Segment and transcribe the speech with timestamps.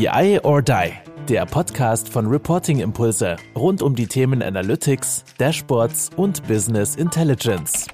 [0.00, 0.92] BI or Die,
[1.28, 7.86] der Podcast von Reporting Impulse rund um die Themen Analytics, Dashboards und Business Intelligence.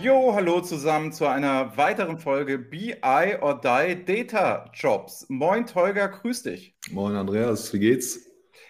[0.00, 2.96] Jo, hallo zusammen zu einer weiteren Folge BI
[3.42, 5.26] or Die Data Jobs.
[5.28, 6.74] Moin Tolga, grüß dich.
[6.90, 8.20] Moin Andreas, wie geht's?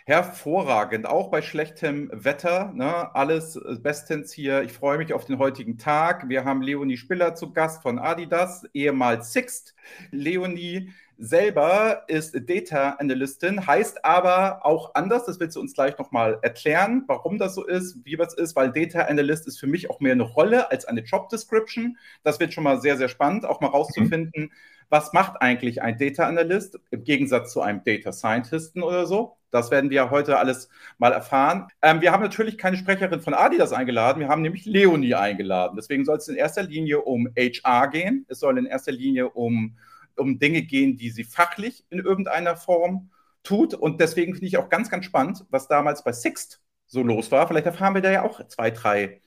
[0.09, 2.72] Hervorragend, auch bei schlechtem Wetter.
[2.75, 3.14] Ne?
[3.14, 4.62] Alles bestens hier.
[4.62, 6.30] Ich freue mich auf den heutigen Tag.
[6.30, 9.75] Wir haben Leonie Spiller zu Gast von Adidas, ehemals Sixt.
[10.11, 15.26] Leonie selber ist Data Analystin, heißt aber auch anders.
[15.26, 18.72] Das willst du uns gleich nochmal erklären, warum das so ist, wie das ist, weil
[18.72, 21.98] Data Analyst ist für mich auch mehr eine Rolle als eine Job Description.
[22.22, 24.53] Das wird schon mal sehr, sehr spannend, auch mal rauszufinden, mhm.
[24.88, 29.36] Was macht eigentlich ein Data Analyst im Gegensatz zu einem Data Scientisten oder so.
[29.50, 31.68] Das werden wir heute alles mal erfahren.
[31.82, 35.77] Ähm, wir haben natürlich keine Sprecherin von Adidas eingeladen, wir haben nämlich Leonie eingeladen.
[35.77, 38.27] Deswegen soll es in erster Linie um HR gehen.
[38.28, 39.77] Es soll in erster Linie um,
[40.16, 43.11] um Dinge gehen, die sie fachlich in irgendeiner Form
[43.42, 43.75] tut.
[43.75, 47.48] Und deswegen finde ich auch ganz, ganz spannend, was damals bei Sixt so los war.
[47.48, 49.20] Vielleicht erfahren wir da ja auch zwei, drei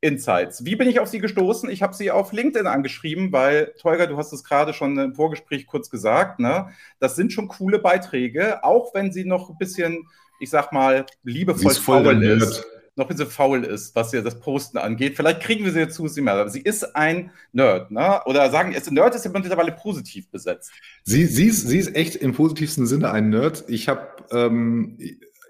[0.00, 0.64] Insights.
[0.64, 1.68] Wie bin ich auf Sie gestoßen?
[1.70, 5.66] Ich habe Sie auf LinkedIn angeschrieben, weil, Tolga, du hast es gerade schon im Vorgespräch
[5.66, 6.68] kurz gesagt, ne?
[7.00, 10.06] das sind schon coole Beiträge, auch wenn sie noch ein bisschen,
[10.38, 12.64] ich sag mal, liebevoll faul ist.
[12.94, 15.16] Noch ein bisschen faul ist, was ja das Posten angeht.
[15.16, 18.20] Vielleicht kriegen wir sie jetzt zu sie mehr, aber sie ist ein Nerd, ne?
[18.26, 20.72] Oder sagen, es Nerd ist ja mittlerweile positiv besetzt.
[21.04, 23.64] Sie, sie, ist, sie ist echt im positivsten Sinne ein Nerd.
[23.68, 24.98] Ich habe ähm,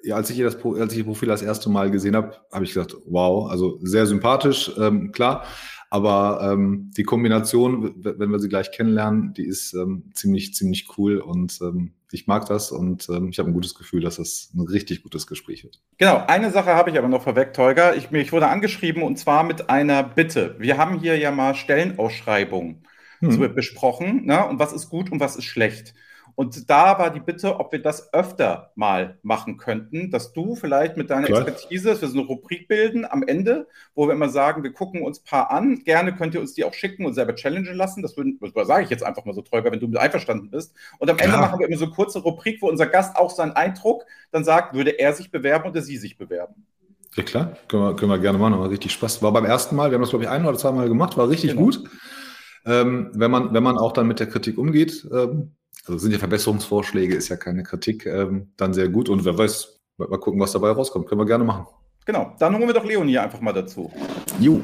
[0.03, 2.65] ja, als ich, ihr das, als ich ihr Profil das erste Mal gesehen habe, habe
[2.65, 5.45] ich gesagt, wow, also sehr sympathisch, ähm, klar.
[5.91, 11.19] Aber ähm, die Kombination, wenn wir sie gleich kennenlernen, die ist ähm, ziemlich, ziemlich cool
[11.19, 14.67] und ähm, ich mag das und ähm, ich habe ein gutes Gefühl, dass das ein
[14.67, 15.81] richtig gutes Gespräch wird.
[15.97, 17.95] Genau, eine Sache habe ich aber noch vorweg, Tolga.
[17.95, 20.57] Ich, ich wurde angeschrieben und zwar mit einer Bitte.
[20.59, 22.85] Wir haben hier ja mal Stellenausschreibungen
[23.21, 23.55] hm.
[23.55, 24.27] besprochen.
[24.27, 24.47] Ne?
[24.47, 25.95] Und was ist gut und was ist schlecht?
[26.39, 30.97] Und da war die Bitte, ob wir das öfter mal machen könnten, dass du vielleicht
[30.97, 31.41] mit deiner Klar.
[31.41, 33.67] Expertise, dass wir so eine Rubrik bilden am Ende,
[33.97, 35.83] wo wir immer sagen, wir gucken uns ein paar an.
[35.83, 38.03] Gerne könnt ihr uns die auch schicken und selber challengen lassen.
[38.03, 40.77] Das, würden, das sage ich jetzt einfach mal so, Träuber, wenn du mit einverstanden bist.
[41.01, 41.41] Und am Ende ja.
[41.41, 44.75] machen wir immer so eine kurze Rubrik, wo unser Gast auch seinen Eindruck dann sagt,
[44.75, 46.67] würde er sich bewerben oder sie sich bewerben.
[47.17, 49.25] Ja klar, können wir, können wir gerne machen, war richtig Spaß.
[49.25, 51.29] War beim ersten Mal, wir haben das glaube ich ein oder zwei Mal gemacht, war
[51.29, 51.63] richtig genau.
[51.63, 51.83] gut.
[52.65, 55.55] Ähm, wenn, man, wenn man auch dann mit der Kritik umgeht, ähm,
[55.89, 59.09] also sind ja Verbesserungsvorschläge, ist ja keine Kritik, ähm, dann sehr gut.
[59.09, 61.07] Und wer weiß, mal gucken, was dabei rauskommt.
[61.09, 61.67] Können wir gerne machen.
[62.05, 63.91] Genau, dann holen wir doch Leonie einfach mal dazu.
[64.39, 64.61] Ju.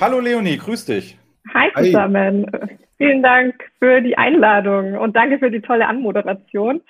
[0.00, 1.18] Hallo Leonie, grüß dich.
[1.52, 2.46] Hi zusammen.
[2.52, 2.78] Hi.
[2.98, 6.82] Vielen Dank für die Einladung und danke für die tolle Anmoderation.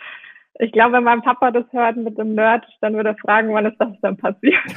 [0.59, 3.67] Ich glaube, wenn mein Papa das hört mit dem Nerd, dann würde er fragen, wann
[3.67, 4.55] ist das dann passiert.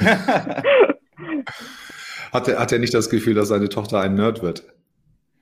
[2.32, 4.62] hat, er, hat er nicht das Gefühl, dass seine Tochter ein Nerd wird?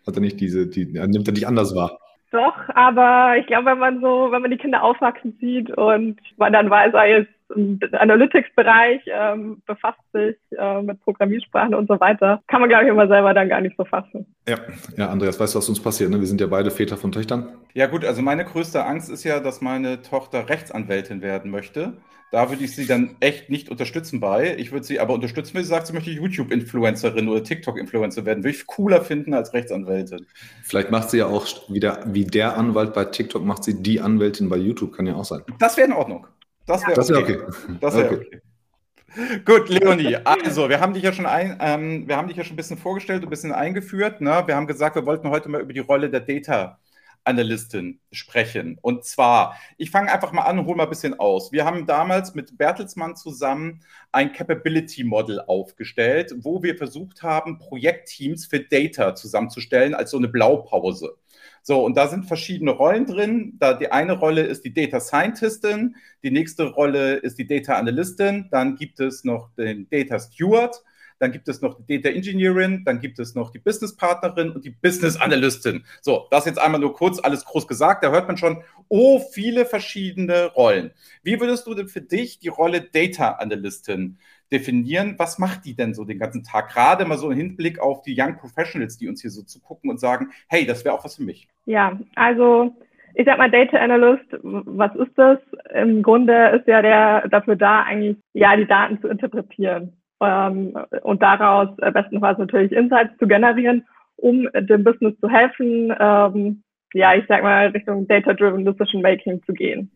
[0.07, 1.99] Hat er nicht diese, die, nimmt er nicht anders wahr?
[2.33, 6.53] Doch, aber ich glaube, wenn man so, wenn man die Kinder aufwachsen sieht und man
[6.55, 12.43] dann weiß, er ist im Analytics-Bereich, ähm, befasst sich äh, mit Programmiersprachen und so weiter,
[12.47, 14.27] kann man, glaube ich, immer selber dann gar nicht so fassen.
[14.49, 14.57] Ja,
[14.97, 16.11] ja, Andreas, weißt du, was uns passiert?
[16.11, 16.21] Ne?
[16.21, 17.49] Wir sind ja beide Väter von Töchtern.
[17.75, 21.99] Ja, gut, also meine größte Angst ist ja, dass meine Tochter Rechtsanwältin werden möchte.
[22.33, 24.57] Da würde ich sie dann echt nicht unterstützen bei.
[24.57, 28.43] Ich würde sie aber unterstützen, wenn sie sagt, sie möchte YouTube-Influencerin oder TikTok-Influencer werden.
[28.43, 30.27] Würde ich cooler finden als Rechtsanwältin.
[30.63, 34.49] Vielleicht macht sie ja auch wieder, wie der Anwalt bei TikTok, macht sie die Anwältin
[34.49, 35.43] bei YouTube, kann ja auch sein.
[35.59, 36.27] Das wäre in Ordnung.
[36.65, 37.37] Das wäre wär okay.
[37.37, 37.77] okay.
[37.83, 38.27] Das wäre okay.
[38.27, 39.41] okay.
[39.45, 42.55] Gut, Leonie, also wir haben dich ja schon ein, ähm, wir haben dich ja schon
[42.55, 44.23] ein bisschen vorgestellt, ein bisschen eingeführt.
[44.23, 44.43] Ne?
[44.47, 46.79] Wir haben gesagt, wir wollten heute mal über die Rolle der Data
[47.25, 48.79] Analystin sprechen.
[48.83, 51.53] Und zwar, ich fange einfach mal an und hole mal ein bisschen aus.
[51.53, 58.47] Wir haben damals mit Bertelsmann zusammen ein Capability Model aufgestellt, wo wir versucht haben, Projektteams
[58.47, 61.17] für Data zusammenzustellen als so eine Blaupause.
[61.63, 63.57] So, und da sind verschiedene Rollen drin.
[63.59, 68.49] Da die eine Rolle ist die Data Scientistin, die nächste Rolle ist die Data Analystin,
[68.51, 70.83] dann gibt es noch den Data Steward
[71.23, 74.65] dann gibt es noch die Data Engineering, dann gibt es noch die Business Partnerin und
[74.65, 75.85] die Business Analystin.
[76.01, 78.03] So, das jetzt einmal nur kurz alles groß gesagt.
[78.03, 80.91] Da hört man schon, oh, viele verschiedene Rollen.
[81.23, 84.19] Wie würdest du denn für dich die Rolle Data Analystin
[84.51, 85.15] definieren?
[85.17, 86.71] Was macht die denn so den ganzen Tag?
[86.71, 89.91] Gerade mal so im Hinblick auf die Young Professionals, die uns hier so zu gucken
[89.91, 91.47] und sagen, hey, das wäre auch was für mich.
[91.67, 92.75] Ja, also
[93.15, 95.39] ich sag mal, Data Analyst, was ist das?
[95.73, 99.93] Im Grunde ist ja der dafür da, eigentlich ja die Daten zu interpretieren
[100.23, 103.87] ähm, und daraus äh, bestenfalls natürlich Insights zu generieren,
[104.17, 106.63] um dem Business zu helfen, ähm,
[106.95, 109.91] ja, ich sag mal, Richtung Data-Driven Decision Making zu gehen.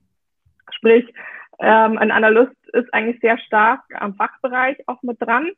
[0.73, 1.05] Sprich,
[1.58, 5.50] ähm, ein Analyst ist eigentlich sehr stark am Fachbereich auch mit dran.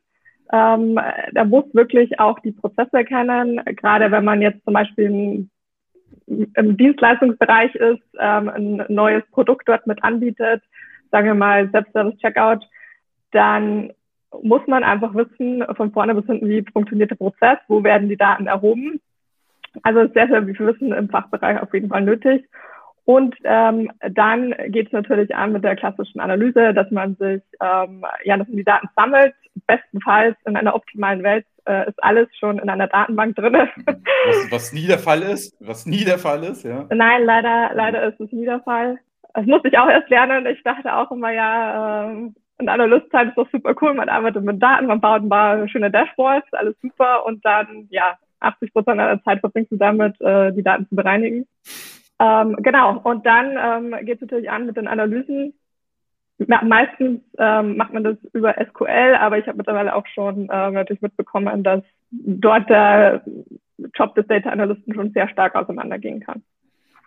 [0.51, 0.99] Ähm,
[1.31, 5.47] der muss wirklich auch die Prozesse kennen, gerade wenn man jetzt zum Beispiel
[6.27, 10.63] im Dienstleistungsbereich ist, ähm, ein neues Produkt dort mit anbietet,
[11.11, 12.65] sagen wir mal Self-Service-Checkout,
[13.31, 13.91] dann
[14.41, 18.17] muss man einfach wissen, von vorne bis hinten, wie funktioniert der Prozess, wo werden die
[18.17, 18.99] Daten erhoben.
[19.83, 22.45] Also ist sehr, sehr viel Wissen im Fachbereich auf jeden Fall nötig.
[23.05, 28.05] Und ähm, dann geht es natürlich an mit der klassischen Analyse, dass man sich, ähm,
[28.23, 29.33] ja, dass man die Daten sammelt.
[29.65, 33.53] Bestenfalls in einer optimalen Welt äh, ist alles schon in einer Datenbank drin.
[33.55, 36.85] Was, was, nie der Fall ist, was nie der Fall ist, ja.
[36.89, 38.99] Nein, leider, leider ist es nie der Fall.
[39.33, 40.45] Das musste ich auch erst lernen.
[40.45, 43.93] Ich dachte auch immer, ja, ähm, in Analystzeit ist doch super cool.
[43.93, 47.25] Man arbeitet mit Daten, man baut ein paar schöne Dashboards, alles super.
[47.25, 51.47] Und dann, ja, 80 Prozent der Zeit verbringst du damit, äh, die Daten zu bereinigen.
[52.19, 52.99] Ähm, genau.
[52.99, 55.53] Und dann ähm, geht es natürlich an mit den Analysen.
[56.37, 61.01] Meistens ähm, macht man das über SQL, aber ich habe mittlerweile auch schon ähm, natürlich
[61.01, 63.23] mitbekommen, dass dort der
[63.93, 66.43] Job des Data Analysten schon sehr stark auseinandergehen kann.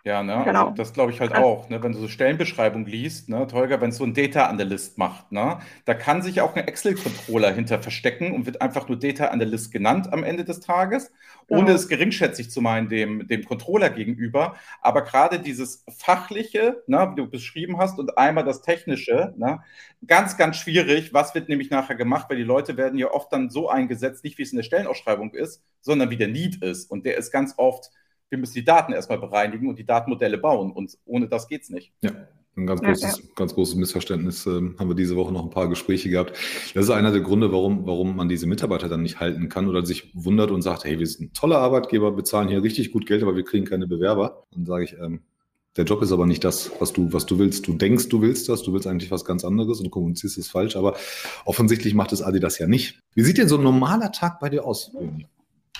[0.05, 0.33] Ja, ne?
[0.33, 0.63] Also genau.
[0.63, 1.81] Also das glaube ich halt auch, ne?
[1.81, 5.59] wenn du so Stellenbeschreibung liest, ne, Tolga, wenn es so ein Data Analyst macht, ne,
[5.85, 10.11] da kann sich auch ein Excel-Controller hinter verstecken und wird einfach nur Data Analyst genannt
[10.11, 11.09] am Ende des Tages,
[11.47, 11.75] ohne genau.
[11.75, 14.55] es geringschätzig zu meinen dem, dem Controller gegenüber.
[14.81, 19.61] Aber gerade dieses Fachliche, ne, wie du beschrieben hast, und einmal das Technische, ne,
[20.05, 21.13] ganz, ganz schwierig.
[21.13, 22.29] Was wird nämlich nachher gemacht?
[22.29, 25.33] Weil die Leute werden ja oft dann so eingesetzt, nicht wie es in der Stellenausschreibung
[25.33, 26.91] ist, sondern wie der Need ist.
[26.91, 27.89] Und der ist ganz oft
[28.33, 30.71] wir müssen die Daten erstmal bereinigen und die Datenmodelle bauen.
[30.71, 31.93] Und ohne das geht es nicht.
[32.01, 32.11] Ja.
[32.55, 33.29] Ein ganz großes, ja, ja.
[33.35, 36.33] ganz großes Missverständnis ähm, haben wir diese Woche noch ein paar Gespräche gehabt.
[36.73, 39.85] Das ist einer der Gründe, warum, warum man diese Mitarbeiter dann nicht halten kann oder
[39.85, 43.23] sich wundert und sagt, hey, wir sind ein toller Arbeitgeber, bezahlen hier richtig gut Geld,
[43.23, 44.43] aber wir kriegen keine Bewerber.
[44.51, 45.21] Dann sage ich, ähm,
[45.77, 47.67] der Job ist aber nicht das, was du, was du willst.
[47.67, 50.75] Du denkst, du willst das, du willst eigentlich was ganz anderes und kommunizierst es falsch,
[50.75, 50.95] aber
[51.45, 52.99] offensichtlich macht es Adi das ja nicht.
[53.15, 54.91] Wie sieht denn so ein normaler Tag bei dir aus?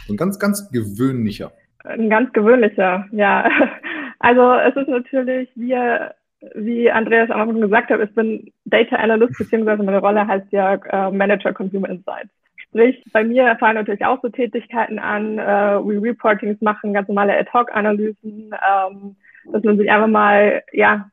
[0.08, 1.54] So ein ganz, ganz gewöhnlicher.
[1.84, 3.50] Ein ganz gewöhnlicher, ja.
[4.20, 5.76] Also es ist natürlich, wie,
[6.56, 10.76] wie Andreas am Anfang gesagt hat, ich bin Data Analyst, beziehungsweise meine Rolle heißt ja
[10.76, 12.30] äh, Manager Consumer Insights.
[12.56, 17.38] Sprich, bei mir fallen natürlich auch so Tätigkeiten an, äh, wie Reportings machen, ganz normale
[17.38, 19.16] Ad-Hoc-Analysen, ähm,
[19.52, 21.10] dass man sich einfach mal, ja,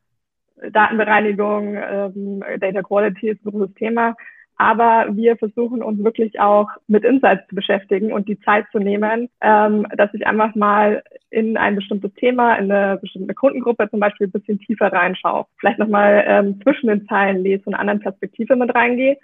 [0.71, 4.15] Datenbereinigung, ähm, Data Quality ist ein großes Thema,
[4.61, 9.31] aber wir versuchen uns wirklich auch mit Insights zu beschäftigen und die Zeit zu nehmen,
[9.41, 14.27] ähm, dass ich einfach mal in ein bestimmtes Thema, in eine bestimmte Kundengruppe zum Beispiel
[14.27, 15.47] ein bisschen tiefer reinschaue.
[15.59, 19.17] Vielleicht nochmal ähm, zwischen den Zeilen lese und eine andere Perspektive mit reingehe.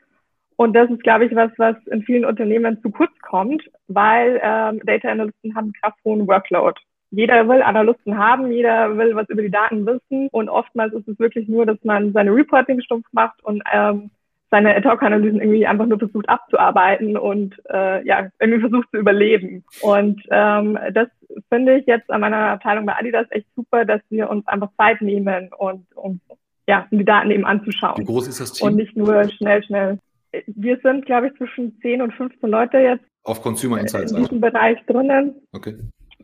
[0.56, 4.80] Und das ist, glaube ich, was, was in vielen Unternehmen zu kurz kommt, weil ähm,
[4.86, 6.80] Data Analysten haben einen krass hohen Workload.
[7.10, 11.18] Jeder will Analysten haben, jeder will was über die Daten wissen und oftmals ist es
[11.18, 14.10] wirklich nur, dass man seine Reporting stumpf macht und ähm,
[14.56, 19.64] seine Ad-Hoc-Analysen irgendwie einfach nur versucht abzuarbeiten und äh, ja, irgendwie versucht zu überleben.
[19.82, 21.08] Und ähm, das
[21.50, 25.02] finde ich jetzt an meiner Abteilung bei Adidas echt super, dass wir uns einfach Zeit
[25.02, 26.20] nehmen und, und
[26.66, 27.98] ja, um die Daten eben anzuschauen.
[27.98, 28.68] Wie groß ist das Team?
[28.68, 29.98] Und nicht nur schnell, schnell.
[30.46, 33.04] Wir sind, glaube ich, zwischen 10 und 15 Leute jetzt.
[33.24, 34.12] Auf Consumer Insights.
[34.12, 35.34] In diesem Bereich drinnen.
[35.52, 35.74] Okay.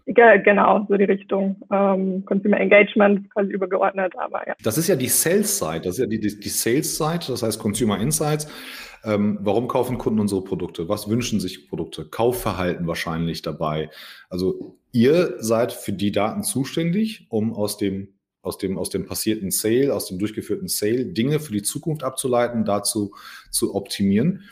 [0.07, 4.55] Genau, so die Richtung ähm, Consumer Engagement quasi übergeordnet, aber ja.
[4.63, 7.99] Das ist ja die Sales-Side, das ist ja die, die, die Sales-Side, das heißt Consumer
[7.99, 8.49] Insights.
[9.05, 10.89] Ähm, warum kaufen Kunden unsere Produkte?
[10.89, 12.05] Was wünschen sich Produkte?
[12.05, 13.91] Kaufverhalten wahrscheinlich dabei.
[14.31, 18.09] Also ihr seid für die Daten zuständig, um aus dem
[18.43, 22.65] aus dem, aus dem passierten Sale, aus dem durchgeführten Sale Dinge für die Zukunft abzuleiten,
[22.65, 23.15] dazu
[23.51, 24.43] zu optimieren.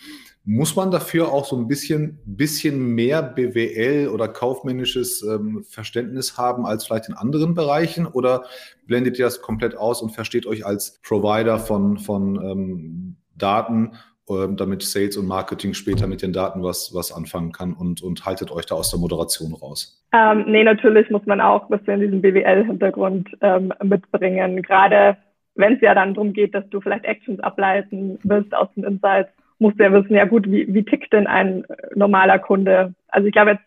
[0.45, 6.65] Muss man dafür auch so ein bisschen, bisschen mehr BWL oder kaufmännisches ähm, Verständnis haben
[6.65, 8.07] als vielleicht in anderen Bereichen?
[8.07, 8.45] Oder
[8.87, 13.93] blendet ihr das komplett aus und versteht euch als Provider von, von ähm, Daten,
[14.31, 18.25] ähm, damit Sales und Marketing später mit den Daten was, was anfangen kann und, und
[18.25, 20.03] haltet euch da aus der Moderation raus?
[20.13, 24.63] Ähm, nee, natürlich muss man auch ein bisschen diesen BWL-Hintergrund ähm, mitbringen.
[24.63, 25.17] Gerade
[25.55, 29.31] wenn es ja dann darum geht, dass du vielleicht Actions ableiten willst aus den Insights
[29.61, 31.65] musst du ja wissen, ja gut, wie, wie tickt denn ein
[31.95, 32.95] normaler Kunde?
[33.09, 33.65] Also ich glaube jetzt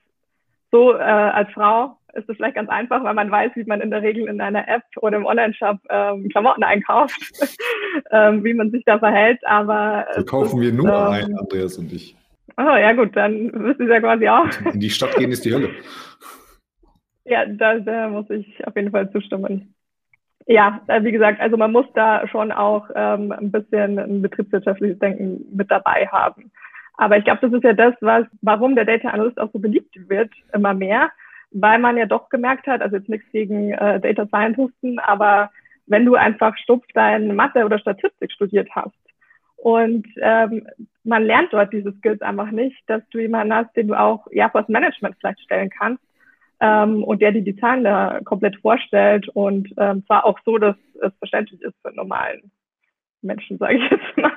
[0.72, 3.92] so äh, als Frau ist es vielleicht ganz einfach, weil man weiß, wie man in
[3.92, 7.20] der Regel in einer App oder im Online-Shop ähm, Klamotten einkauft,
[8.12, 9.40] ähm, wie man sich da verhält.
[9.46, 12.16] Aber so kaufen ist, wir nur ähm, ein, Andreas und ich.
[12.58, 14.48] Oh ja gut, dann wissen Sie ja quasi auch.
[14.74, 15.70] In die Stadt gehen ist die Hölle.
[17.26, 19.73] Ja, da, da muss ich auf jeden Fall zustimmen.
[20.46, 25.00] Ja, äh, wie gesagt, also man muss da schon auch ähm, ein bisschen ein betriebswirtschaftliches
[25.00, 26.52] Denken mit dabei haben.
[26.96, 29.96] Aber ich glaube, das ist ja das, was, warum der Data Analyst auch so beliebt
[30.10, 31.10] wird, immer mehr,
[31.52, 35.50] weil man ja doch gemerkt hat, also jetzt nichts gegen äh, Data Scientisten, aber
[35.88, 38.96] wenn du einfach stumpf dein Mathe oder Statistik studiert hast
[39.58, 40.68] und ähm,
[41.04, 44.50] man lernt dort diese Skills einfach nicht, dass du jemanden hast, den du auch ja
[44.50, 46.04] vor das Management vielleicht stellen kannst,
[46.60, 51.12] ähm, und der die Zahlen da komplett vorstellt und ähm, zwar auch so, dass es
[51.18, 52.52] verständlich ist für normalen
[53.22, 54.32] Menschen, sage ich jetzt mal.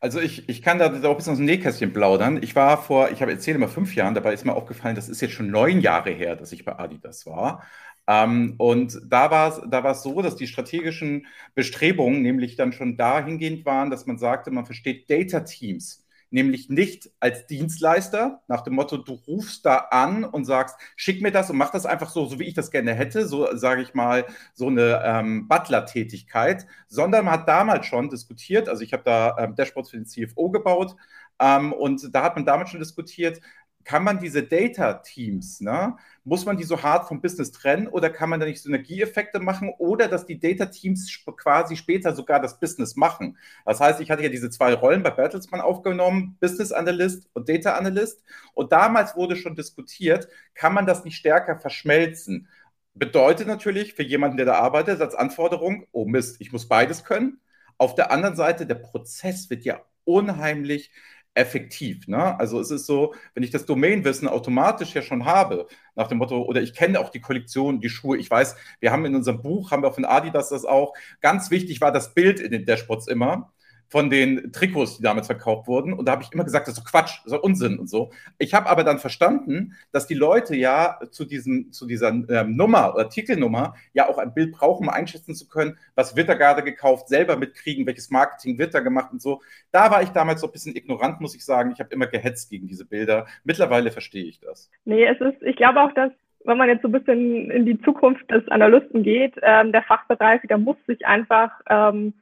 [0.00, 2.42] Also ich, ich kann da auch ein bisschen aus dem Nähkästchen plaudern.
[2.42, 5.22] Ich war vor, ich habe erzählt immer fünf Jahren, dabei ist mir aufgefallen, das ist
[5.22, 7.64] jetzt schon neun Jahre her, dass ich bei Adidas war.
[8.06, 13.64] Ähm, und da war es da so, dass die strategischen Bestrebungen nämlich dann schon dahingehend
[13.64, 18.96] waren, dass man sagte, man versteht Data Teams nämlich nicht als Dienstleister, nach dem Motto,
[18.96, 22.38] du rufst da an und sagst, schick mir das und mach das einfach so, so
[22.38, 27.34] wie ich das gerne hätte, so sage ich mal, so eine ähm, Butler-Tätigkeit, sondern man
[27.34, 30.96] hat damals schon diskutiert, also ich habe da ähm, Dashboards für den CFO gebaut
[31.40, 33.40] ähm, und da hat man damals schon diskutiert,
[33.84, 38.30] kann man diese Data-Teams, ne, muss man die so hart vom Business trennen oder kann
[38.30, 43.38] man da nicht Synergieeffekte machen oder dass die Data-Teams quasi später sogar das Business machen?
[43.64, 47.74] Das heißt, ich hatte ja diese zwei Rollen bei Bertelsmann aufgenommen, Business Analyst und Data
[47.74, 48.22] Analyst.
[48.54, 52.48] Und damals wurde schon diskutiert, kann man das nicht stärker verschmelzen?
[52.94, 57.40] Bedeutet natürlich für jemanden, der da arbeitet, als Anforderung, oh Mist, ich muss beides können.
[57.76, 60.92] Auf der anderen Seite, der Prozess wird ja unheimlich
[61.34, 62.06] effektiv.
[62.08, 62.38] Ne?
[62.38, 66.42] Also es ist so, wenn ich das Domainwissen automatisch ja schon habe, nach dem Motto,
[66.42, 69.70] oder ich kenne auch die Kollektion, die Schuhe, ich weiß, wir haben in unserem Buch,
[69.70, 73.52] haben wir von Adidas das auch, ganz wichtig war das Bild in den Dashboards immer
[73.88, 75.92] von den Trikots, die damals verkauft wurden.
[75.92, 78.10] Und da habe ich immer gesagt, das ist so Quatsch, das ist Unsinn und so.
[78.38, 82.94] Ich habe aber dann verstanden, dass die Leute ja zu, diesem, zu dieser ähm, Nummer
[82.94, 86.62] oder Titelnummer ja auch ein Bild brauchen, um einschätzen zu können, was wird da gerade
[86.62, 89.42] gekauft, selber mitkriegen, welches Marketing wird da gemacht und so.
[89.70, 91.70] Da war ich damals so ein bisschen ignorant, muss ich sagen.
[91.72, 93.26] Ich habe immer gehetzt gegen diese Bilder.
[93.44, 94.70] Mittlerweile verstehe ich das.
[94.84, 96.10] Nee, es ist, ich glaube auch, dass
[96.44, 100.42] wenn man jetzt so ein bisschen in die Zukunft des Analysten geht, ähm, der Fachbereich,
[100.42, 102.12] der muss sich einfach ähm,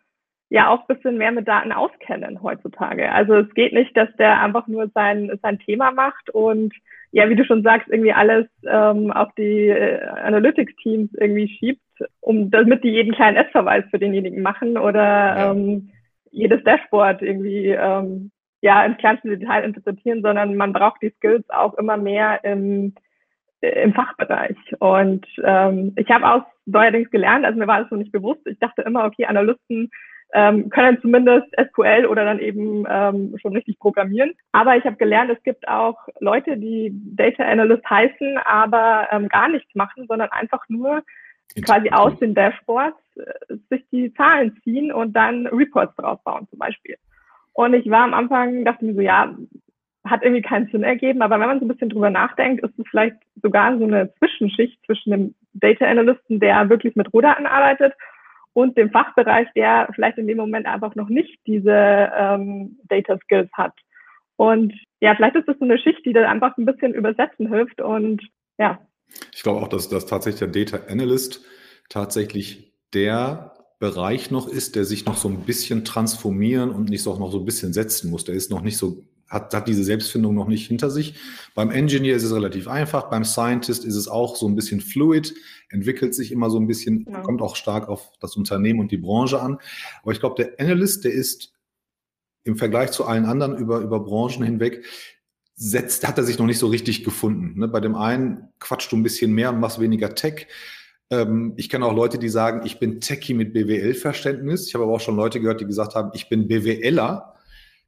[0.52, 3.10] ja auch ein bisschen mehr mit Daten auskennen heutzutage.
[3.10, 6.74] Also es geht nicht, dass der einfach nur sein, sein Thema macht und
[7.10, 11.80] ja, wie du schon sagst, irgendwie alles ähm, auf die äh, Analytics-Teams irgendwie schiebt,
[12.20, 15.50] um damit die jeden kleinen S-Verweis für denjenigen machen oder ja.
[15.52, 15.90] ähm,
[16.30, 18.30] jedes Dashboard irgendwie ähm,
[18.60, 22.94] ja ins kleinste Detail interpretieren, sondern man braucht die Skills auch immer mehr im,
[23.62, 24.56] im Fachbereich.
[24.80, 28.58] Und ähm, ich habe auch neuerdings gelernt, also mir war das noch nicht bewusst, ich
[28.58, 29.90] dachte immer, okay, Analysten
[30.32, 34.32] ähm, können zumindest SQL oder dann eben ähm, schon richtig programmieren.
[34.52, 39.48] Aber ich habe gelernt, es gibt auch Leute, die Data Analyst heißen, aber ähm, gar
[39.48, 41.02] nichts machen, sondern einfach nur
[41.64, 46.58] quasi aus den Dashboards äh, sich die Zahlen ziehen und dann Reports drauf bauen zum
[46.58, 46.96] Beispiel.
[47.52, 49.36] Und ich war am Anfang, dachte mir so, ja,
[50.04, 52.86] hat irgendwie keinen Sinn ergeben, aber wenn man so ein bisschen drüber nachdenkt, ist es
[52.90, 57.92] vielleicht sogar so eine Zwischenschicht zwischen dem Data Analysten, der wirklich mit Rohdaten arbeitet
[58.54, 61.70] und dem Fachbereich, der vielleicht in dem Moment einfach noch nicht diese
[62.16, 63.72] ähm, Data Skills hat.
[64.36, 67.80] Und ja, vielleicht ist das so eine Schicht, die da einfach ein bisschen übersetzen hilft
[67.80, 68.22] und
[68.58, 68.80] ja.
[69.34, 71.44] Ich glaube auch, dass, dass tatsächlich der Data Analyst
[71.88, 77.12] tatsächlich der Bereich noch ist, der sich noch so ein bisschen transformieren und nicht so
[77.12, 78.24] auch noch so ein bisschen setzen muss.
[78.24, 81.14] Der ist noch nicht so hat, hat diese Selbstfindung noch nicht hinter sich.
[81.54, 85.34] Beim Engineer ist es relativ einfach, beim Scientist ist es auch so ein bisschen fluid,
[85.70, 87.20] entwickelt sich immer so ein bisschen, ja.
[87.22, 89.58] kommt auch stark auf das Unternehmen und die Branche an.
[90.02, 91.54] Aber ich glaube, der Analyst, der ist
[92.44, 94.84] im Vergleich zu allen anderen über, über Branchen hinweg,
[95.54, 97.58] setzt, hat er sich noch nicht so richtig gefunden.
[97.58, 97.68] Ne?
[97.68, 100.46] Bei dem einen quatscht du ein bisschen mehr und machst weniger Tech.
[101.08, 104.66] Ähm, ich kenne auch Leute, die sagen, ich bin Techie mit BWL-Verständnis.
[104.66, 107.31] Ich habe aber auch schon Leute gehört, die gesagt haben, ich bin BWLer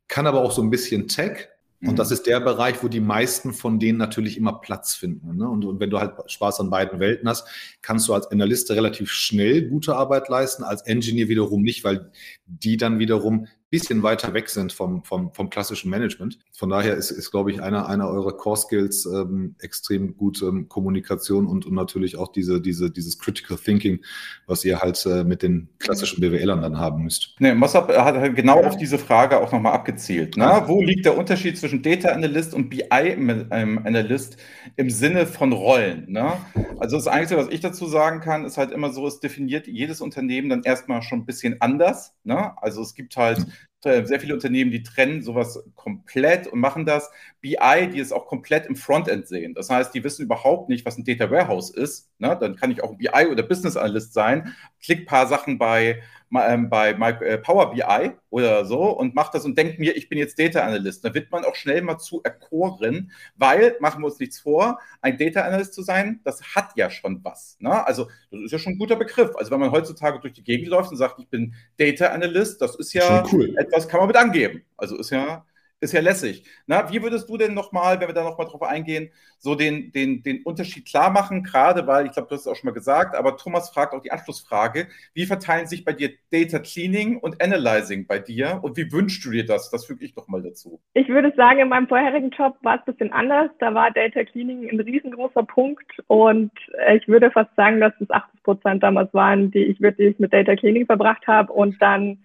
[0.09, 1.49] kann aber auch so ein bisschen Tech.
[1.81, 1.97] Und mhm.
[1.97, 5.37] das ist der Bereich, wo die meisten von denen natürlich immer Platz finden.
[5.37, 5.49] Ne?
[5.49, 7.47] Und, und, wenn du halt Spaß an beiden Welten hast,
[7.83, 12.11] kannst du als Analyst relativ schnell gute Arbeit leisten, als Engineer wiederum nicht, weil
[12.47, 16.39] die dann wiederum bisschen weiter weg sind vom, vom, vom klassischen Management.
[16.53, 20.69] Von daher ist, ist glaube ich, einer, einer eurer Core Skills ähm, extrem gute ähm,
[20.69, 23.99] Kommunikation und, und natürlich auch diese, diese, dieses Critical Thinking,
[24.47, 27.35] was ihr halt äh, mit den klassischen BWLern dann haben müsst.
[27.41, 30.37] Nee, Mossab hat halt genau auf diese Frage auch nochmal abgezielt.
[30.37, 30.63] Ne?
[30.67, 34.37] Wo liegt der Unterschied zwischen Data Analyst und BI Analyst
[34.77, 36.05] im Sinne von Rollen?
[36.13, 36.33] Ne?
[36.79, 40.01] Also das Einzige, was ich dazu sagen kann, ist halt immer so, es definiert jedes
[40.01, 42.15] Unternehmen dann erstmal schon ein bisschen anders.
[42.23, 42.53] Ne?
[42.63, 43.47] Also es gibt halt hm
[43.85, 47.11] sehr viele Unternehmen, die trennen sowas komplett und machen das.
[47.41, 49.55] BI, die es auch komplett im Frontend sehen.
[49.55, 52.11] Das heißt, die wissen überhaupt nicht, was ein Data Warehouse ist.
[52.19, 52.37] Ne?
[52.41, 56.03] Dann kann ich auch BI oder Business Analyst sein, klick ein paar Sachen bei
[56.35, 60.39] bei äh, Power BI oder so und macht das und denkt mir, ich bin jetzt
[60.39, 61.05] Data Analyst.
[61.05, 65.17] Da wird man auch schnell mal zu erkoren, weil, machen wir uns nichts vor, ein
[65.17, 67.57] Data Analyst zu sein, das hat ja schon was.
[67.61, 67.87] Ne?
[67.87, 69.31] Also, das ist ja schon ein guter Begriff.
[69.37, 72.77] Also, wenn man heutzutage durch die Gegend läuft und sagt, ich bin Data Analyst, das
[72.77, 73.55] ist ja cool.
[73.57, 74.63] etwas, kann man mit angeben.
[74.77, 75.45] Also, ist ja,
[75.85, 76.45] Ist ja lässig.
[76.67, 80.23] Na, wie würdest du denn nochmal, wenn wir da nochmal drauf eingehen, so den, den,
[80.23, 81.43] den Unterschied klar machen?
[81.43, 84.01] Gerade weil, ich glaube, du hast es auch schon mal gesagt, aber Thomas fragt auch
[84.01, 88.91] die Anschlussfrage, wie verteilen sich bei dir Data Cleaning und Analyzing bei dir und wie
[88.91, 89.69] wünschst du dir das?
[89.69, 90.81] Das füge ich doch mal dazu.
[90.95, 93.51] Ich würde sagen, in meinem vorherigen Job war es ein bisschen anders.
[93.59, 96.51] Da war Data Cleaning ein riesengroßer Punkt und
[96.95, 100.57] ich würde fast sagen, dass es 80 Prozent damals waren, die ich wirklich mit Data
[100.57, 102.21] Cleaning verbracht habe und dann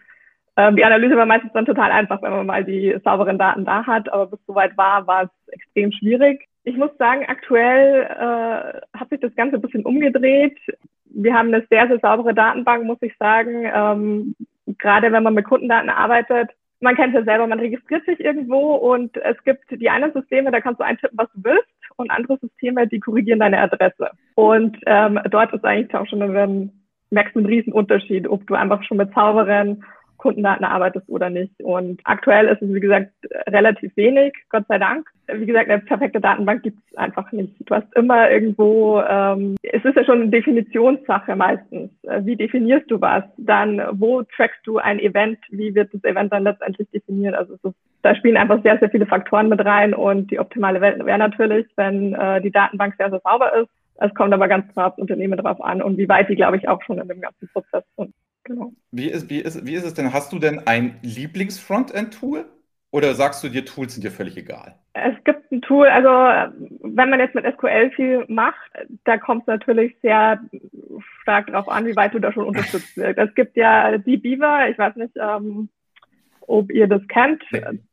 [0.59, 3.85] ähm, die Analyse war meistens dann total einfach, wenn man mal die sauberen Daten da
[3.87, 6.49] hat, aber bis soweit war, war es extrem schwierig.
[6.65, 10.57] Ich muss sagen, aktuell äh, hat sich das Ganze ein bisschen umgedreht.
[11.05, 13.71] Wir haben eine sehr, sehr saubere Datenbank, muss ich sagen.
[13.73, 14.35] Ähm,
[14.77, 16.49] gerade wenn man mit Kundendaten arbeitet,
[16.81, 20.59] man kennt ja selber, man registriert sich irgendwo und es gibt die einen Systeme, da
[20.59, 24.11] kannst du eintippen, was du willst und andere Systeme, die korrigieren deine Adresse.
[24.35, 26.71] Und ähm, dort ist eigentlich auch schon ein,
[27.11, 29.85] merkst einen riesen Unterschied, ob du einfach schon mit sauberen
[30.19, 31.59] Kundendaten arbeitest oder nicht.
[31.63, 33.11] Und aktuell ist es, wie gesagt,
[33.47, 35.07] relativ wenig, Gott sei Dank.
[35.31, 37.53] Wie gesagt, eine perfekte Datenbank gibt es einfach nicht.
[37.59, 41.91] Du hast immer irgendwo, ähm, es ist ja schon eine Definitionssache meistens.
[42.03, 43.23] Äh, wie definierst du was?
[43.38, 45.39] Dann, wo trackst du ein Event?
[45.49, 47.35] Wie wird das Event dann letztendlich definiert?
[47.35, 51.03] Also ist, da spielen einfach sehr, sehr viele Faktoren mit rein und die optimale Welt
[51.05, 53.69] wäre natürlich, wenn äh, die Datenbank sehr, sehr sauber ist.
[54.01, 56.67] Es kommt aber ganz klar aufs Unternehmen drauf an und wie weit die, glaube ich,
[56.67, 58.13] auch schon in dem ganzen Prozess sind.
[58.50, 58.74] Genau.
[58.91, 60.12] Wie ist, wie, ist, wie ist es denn?
[60.12, 62.46] Hast du denn ein Lieblings-Frontend-Tool?
[62.91, 64.74] Oder sagst du dir, Tools sind dir völlig egal?
[64.94, 66.10] Es gibt ein Tool, also
[66.82, 68.72] wenn man jetzt mit SQL viel macht,
[69.03, 70.41] da kommt es natürlich sehr
[71.22, 73.20] stark darauf an, wie weit du da schon unterstützt wirst.
[73.20, 75.70] Es gibt ja die Beaver, ich weiß nicht, ähm,
[76.41, 77.44] ob ihr das kennt.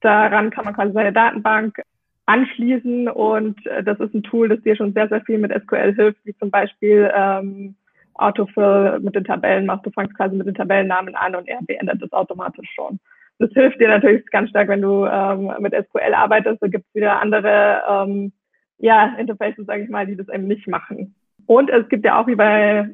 [0.01, 1.83] Daran kann man quasi seine Datenbank
[2.25, 6.25] anschließen und das ist ein Tool, das dir schon sehr, sehr viel mit SQL hilft,
[6.25, 7.77] wie zum Beispiel ähm,
[8.19, 9.87] Autofill mit den Tabellen machst.
[9.87, 12.99] Du fangst quasi mit den Tabellennamen an und er beendet das automatisch schon.
[13.39, 16.63] Das hilft dir natürlich ganz stark, wenn du ähm, mit SQL arbeitest.
[16.63, 18.33] Da gibt es wieder andere ähm,
[18.79, 21.15] ja, Interfaces, sage ich mal, die das eben nicht machen.
[21.47, 22.89] Und es gibt ja auch wie bei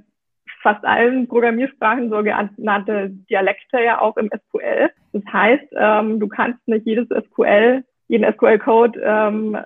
[0.62, 4.90] fast allen Programmiersprachen sogenannte Dialekte ja auch im SQL.
[5.12, 9.58] Das heißt, ähm, du kannst nicht jedes SQL, jeden SQL-Code ähm,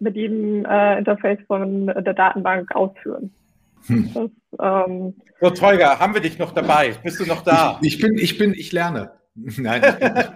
[0.00, 3.32] mit jedem äh, Interface von der Datenbank ausführen.
[3.86, 4.10] Hm.
[4.14, 4.30] Das,
[4.88, 6.94] ähm, so, Tolga, haben wir dich noch dabei?
[7.02, 7.78] Bist du noch da?
[7.82, 9.12] Ich, ich bin, ich bin, ich lerne.
[9.34, 9.82] Nein,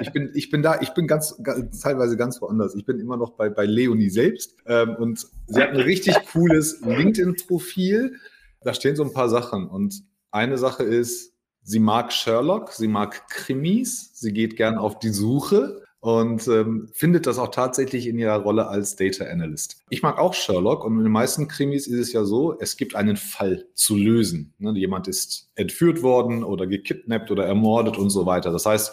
[0.00, 2.74] ich, ich, bin, ich bin da, ich bin ganz, ganz, teilweise ganz woanders.
[2.74, 6.80] Ich bin immer noch bei, bei Leonie selbst ähm, und sie hat ein richtig cooles
[6.80, 8.16] LinkedIn-Profil.
[8.62, 13.28] Da stehen so ein paar Sachen und eine Sache ist, sie mag Sherlock, sie mag
[13.28, 18.36] Krimis, sie geht gern auf die Suche und ähm, findet das auch tatsächlich in ihrer
[18.36, 19.82] Rolle als Data Analyst.
[19.90, 22.94] Ich mag auch Sherlock und in den meisten Krimis ist es ja so, es gibt
[22.94, 24.54] einen Fall zu lösen.
[24.58, 24.72] Ne?
[24.72, 28.52] Jemand ist entführt worden oder gekidnappt oder ermordet und so weiter.
[28.52, 28.92] Das heißt,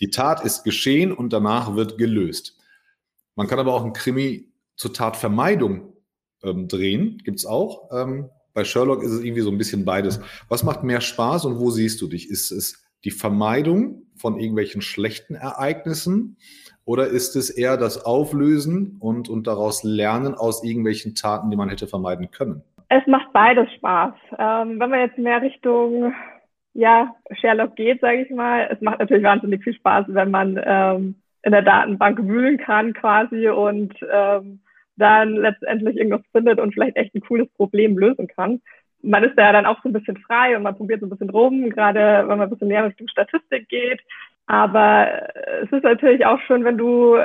[0.00, 2.56] die Tat ist geschehen und danach wird gelöst.
[3.36, 5.92] Man kann aber auch einen Krimi zur Tatvermeidung
[6.42, 7.90] ähm, drehen, gibt's auch.
[7.92, 10.18] Ähm, bei Sherlock ist es irgendwie so ein bisschen beides.
[10.48, 12.28] Was macht mehr Spaß und wo siehst du dich?
[12.28, 16.36] Ist es die Vermeidung von irgendwelchen schlechten Ereignissen
[16.84, 21.68] oder ist es eher das Auflösen und, und daraus Lernen aus irgendwelchen Taten, die man
[21.68, 22.62] hätte vermeiden können?
[22.88, 24.14] Es macht beides Spaß.
[24.38, 26.14] Ähm, wenn man jetzt mehr Richtung
[26.72, 31.16] ja, Sherlock geht, sage ich mal, es macht natürlich wahnsinnig viel Spaß, wenn man ähm,
[31.42, 34.60] in der Datenbank wühlen kann quasi und ähm,
[34.96, 38.60] dann letztendlich irgendwas findet und vielleicht echt ein cooles Problem lösen kann
[39.02, 41.30] man ist ja dann auch so ein bisschen frei und man probiert so ein bisschen
[41.30, 44.00] rum, gerade wenn man ein bisschen mehr Richtung Statistik geht.
[44.46, 45.28] Aber
[45.62, 47.18] es ist natürlich auch schön, wenn du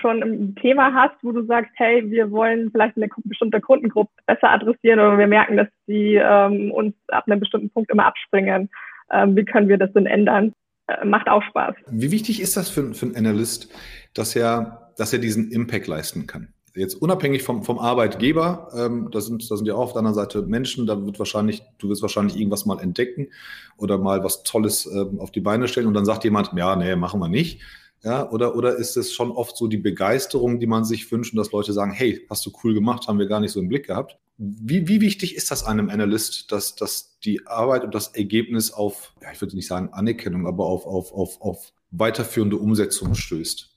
[0.00, 4.50] schon ein Thema hast, wo du sagst, hey, wir wollen vielleicht eine bestimmte Kundengruppe besser
[4.50, 8.70] adressieren oder wir merken, dass die ähm, uns ab einem bestimmten Punkt immer abspringen.
[9.12, 10.54] Ähm, wie können wir das denn ändern?
[10.86, 11.74] Äh, macht auch Spaß.
[11.90, 13.70] Wie wichtig ist das für, für einen Analyst,
[14.14, 16.54] dass er, dass er diesen Impact leisten kann?
[16.74, 20.14] Jetzt unabhängig vom, vom Arbeitgeber, ähm, da, sind, da sind ja auch auf der anderen
[20.14, 23.28] Seite Menschen, da wird wahrscheinlich, du wirst wahrscheinlich irgendwas mal entdecken
[23.76, 26.96] oder mal was Tolles ähm, auf die Beine stellen und dann sagt jemand, ja, nee,
[26.96, 27.60] machen wir nicht.
[28.02, 31.36] Ja, oder, oder ist es schon oft so die Begeisterung, die man sich wünscht und
[31.36, 33.86] dass Leute sagen, hey, hast du cool gemacht, haben wir gar nicht so im Blick
[33.86, 34.16] gehabt.
[34.38, 39.12] Wie, wie wichtig ist das einem Analyst, dass, dass die Arbeit und das Ergebnis auf,
[39.20, 43.69] ja, ich würde nicht sagen Anerkennung, aber auf, auf, auf, auf weiterführende Umsetzung stößt?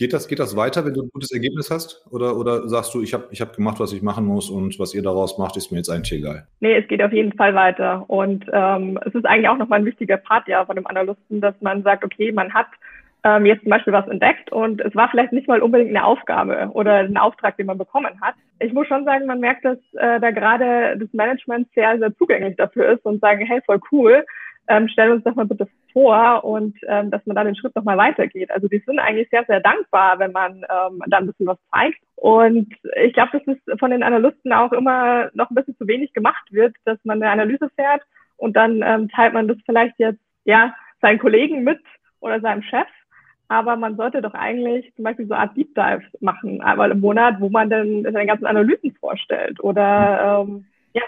[0.00, 2.06] Geht das, geht das weiter, wenn du ein gutes Ergebnis hast?
[2.10, 4.94] Oder, oder sagst du, ich habe ich hab gemacht, was ich machen muss und was
[4.94, 6.46] ihr daraus macht, ist mir jetzt eigentlich egal?
[6.60, 8.08] Nee, es geht auf jeden Fall weiter.
[8.08, 11.54] Und ähm, es ist eigentlich auch nochmal ein wichtiger Part ja von dem Analysten, dass
[11.60, 12.68] man sagt, okay, man hat
[13.24, 16.70] ähm, jetzt zum Beispiel was entdeckt und es war vielleicht nicht mal unbedingt eine Aufgabe
[16.72, 18.36] oder ein Auftrag, den man bekommen hat.
[18.58, 22.56] Ich muss schon sagen, man merkt, dass äh, da gerade das Management sehr, sehr zugänglich
[22.56, 24.24] dafür ist und sagen, hey, voll cool,
[24.70, 27.98] ähm, stell uns doch mal bitte vor und ähm, dass man da den Schritt nochmal
[27.98, 28.50] weitergeht.
[28.52, 31.98] Also die sind eigentlich sehr, sehr dankbar, wenn man ähm, da ein bisschen was zeigt.
[32.14, 36.12] Und ich glaube, dass es von den Analysten auch immer noch ein bisschen zu wenig
[36.12, 38.02] gemacht wird, dass man eine Analyse fährt
[38.36, 41.80] und dann ähm, teilt man das vielleicht jetzt ja seinen Kollegen mit
[42.20, 42.86] oder seinem Chef.
[43.48, 47.00] Aber man sollte doch eigentlich zum Beispiel so eine Art Deep Dive machen, einmal im
[47.00, 51.02] Monat, wo man dann seine ganzen Analysen vorstellt oder ähm, ja,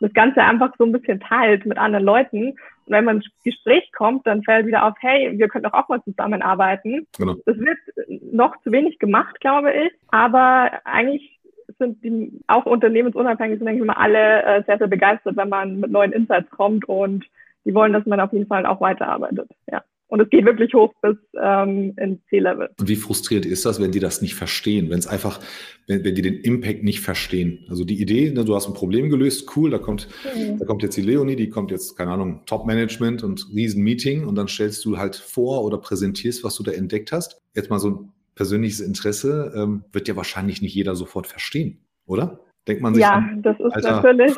[0.00, 2.56] das Ganze einfach so ein bisschen teilt mit anderen Leuten
[2.88, 5.88] und wenn man ins Gespräch kommt, dann fällt wieder auf, hey, wir können doch auch
[5.88, 7.06] mal zusammenarbeiten.
[7.18, 7.34] Genau.
[7.44, 7.78] Das wird
[8.32, 9.92] noch zu wenig gemacht, glaube ich.
[10.08, 11.38] Aber eigentlich
[11.78, 15.80] sind die auch unternehmensunabhängig sind denke ich mal alle äh, sehr, sehr begeistert, wenn man
[15.80, 17.26] mit neuen Insights kommt und
[17.64, 19.50] die wollen, dass man auf jeden Fall auch weiterarbeitet.
[19.70, 19.82] Ja.
[20.08, 22.70] Und es geht wirklich hoch bis ähm, ins C-Level.
[22.80, 24.88] Und wie frustriert ist das, wenn die das nicht verstehen?
[24.88, 25.38] Wenn es einfach,
[25.86, 27.66] wenn, wenn die den Impact nicht verstehen?
[27.68, 30.58] Also die Idee, ne, du hast ein Problem gelöst, cool, da kommt, mhm.
[30.58, 34.48] da kommt jetzt die Leonie, die kommt jetzt, keine Ahnung, Top-Management und Riesen-Meeting und dann
[34.48, 37.42] stellst du halt vor oder präsentierst, was du da entdeckt hast.
[37.54, 42.40] Jetzt mal so ein persönliches Interesse, ähm, wird ja wahrscheinlich nicht jeder sofort verstehen, oder?
[42.66, 44.34] Denkt man sich, ja, das ist Alter, natürlich.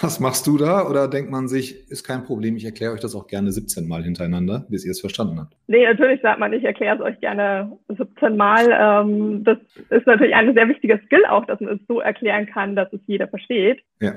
[0.00, 0.86] Was machst du da?
[0.88, 4.02] Oder denkt man sich, ist kein Problem, ich erkläre euch das auch gerne 17 Mal
[4.02, 5.54] hintereinander, bis ihr es verstanden habt?
[5.66, 8.68] Nee, natürlich sagt man, ich erkläre es euch gerne 17 Mal.
[8.70, 9.58] Ähm, das
[9.90, 13.00] ist natürlich ein sehr wichtiger Skill auch, dass man es so erklären kann, dass es
[13.06, 13.82] jeder versteht.
[14.00, 14.12] Ja.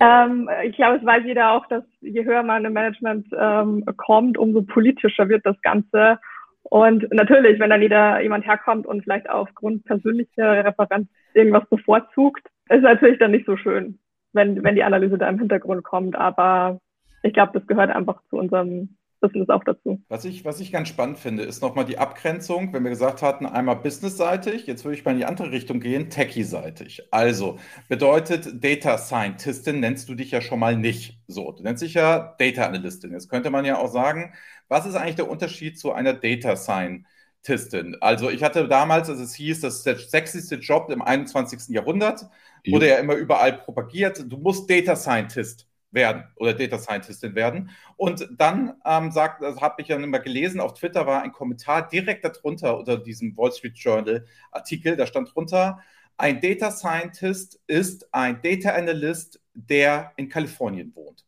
[0.00, 4.36] Ähm, ich glaube, es weiß jeder auch, dass je höher man im Management ähm, kommt,
[4.36, 6.18] umso politischer wird das Ganze.
[6.64, 12.82] Und natürlich, wenn dann jeder jemand herkommt und vielleicht aufgrund persönlicher Referenz irgendwas bevorzugt, ist
[12.82, 13.98] natürlich dann nicht so schön,
[14.32, 16.16] wenn, wenn die Analyse da im Hintergrund kommt.
[16.16, 16.80] Aber
[17.22, 20.02] ich glaube, das gehört einfach zu unserem Business auch dazu.
[20.08, 23.46] Was ich, was ich ganz spannend finde, ist nochmal die Abgrenzung, wenn wir gesagt hatten,
[23.46, 27.08] einmal businessseitig, jetzt würde ich mal in die andere Richtung gehen, techie-seitig.
[27.10, 31.52] Also bedeutet Data Scientistin nennst du dich ja schon mal nicht so.
[31.52, 33.12] Du nennst dich ja Data Analystin.
[33.12, 34.34] Jetzt könnte man ja auch sagen,
[34.68, 37.96] was ist eigentlich der Unterschied zu einer Data Scientistin?
[38.00, 41.68] Also ich hatte damals, als es hieß, das ist der sexyste Job im 21.
[41.68, 42.26] Jahrhundert,
[42.66, 47.70] wurde ja immer überall propagiert, du musst Data Scientist werden oder Data Scientistin werden.
[47.96, 51.88] Und dann ähm, sagt, das habe ich ja immer gelesen, auf Twitter war ein Kommentar
[51.88, 55.80] direkt darunter unter diesem Wall Street Journal Artikel, da stand drunter,
[56.16, 61.24] ein Data Scientist ist ein Data Analyst, der in Kalifornien wohnt.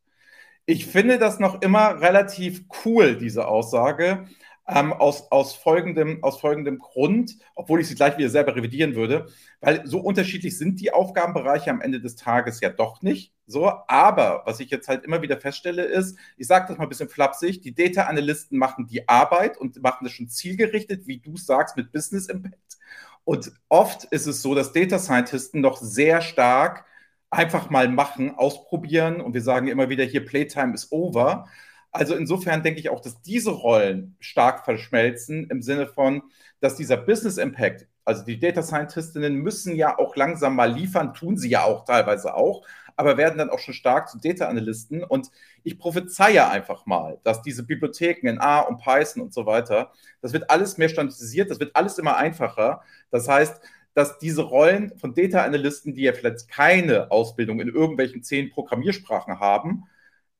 [0.66, 4.24] Ich finde das noch immer relativ cool, diese Aussage,
[4.66, 9.26] ähm, aus, aus, folgendem, aus folgendem Grund, obwohl ich sie gleich wieder selber revidieren würde,
[9.60, 13.32] weil so unterschiedlich sind die Aufgabenbereiche am Ende des Tages ja doch nicht.
[13.46, 16.88] So, aber was ich jetzt halt immer wieder feststelle, ist, ich sage das mal ein
[16.88, 21.36] bisschen flapsig, die Data Analysten machen die Arbeit und machen das schon zielgerichtet, wie du
[21.36, 22.78] sagst, mit Business Impact.
[23.24, 26.86] Und oft ist es so, dass Data Scientisten noch sehr stark
[27.30, 31.48] einfach mal machen, ausprobieren und wir sagen immer wieder hier, Playtime is over.
[31.94, 36.24] Also insofern denke ich auch, dass diese Rollen stark verschmelzen im Sinne von,
[36.58, 41.36] dass dieser Business Impact, also die Data Scientistinnen müssen ja auch langsam mal liefern, tun
[41.36, 45.04] sie ja auch teilweise auch, aber werden dann auch schon stark zu Data Analysten.
[45.04, 45.30] Und
[45.62, 50.32] ich prophezeie einfach mal, dass diese Bibliotheken in A und Python und so weiter, das
[50.32, 52.82] wird alles mehr standardisiert, das wird alles immer einfacher.
[53.12, 53.60] Das heißt,
[53.94, 59.38] dass diese Rollen von Data Analysten, die ja vielleicht keine Ausbildung in irgendwelchen zehn Programmiersprachen
[59.38, 59.84] haben,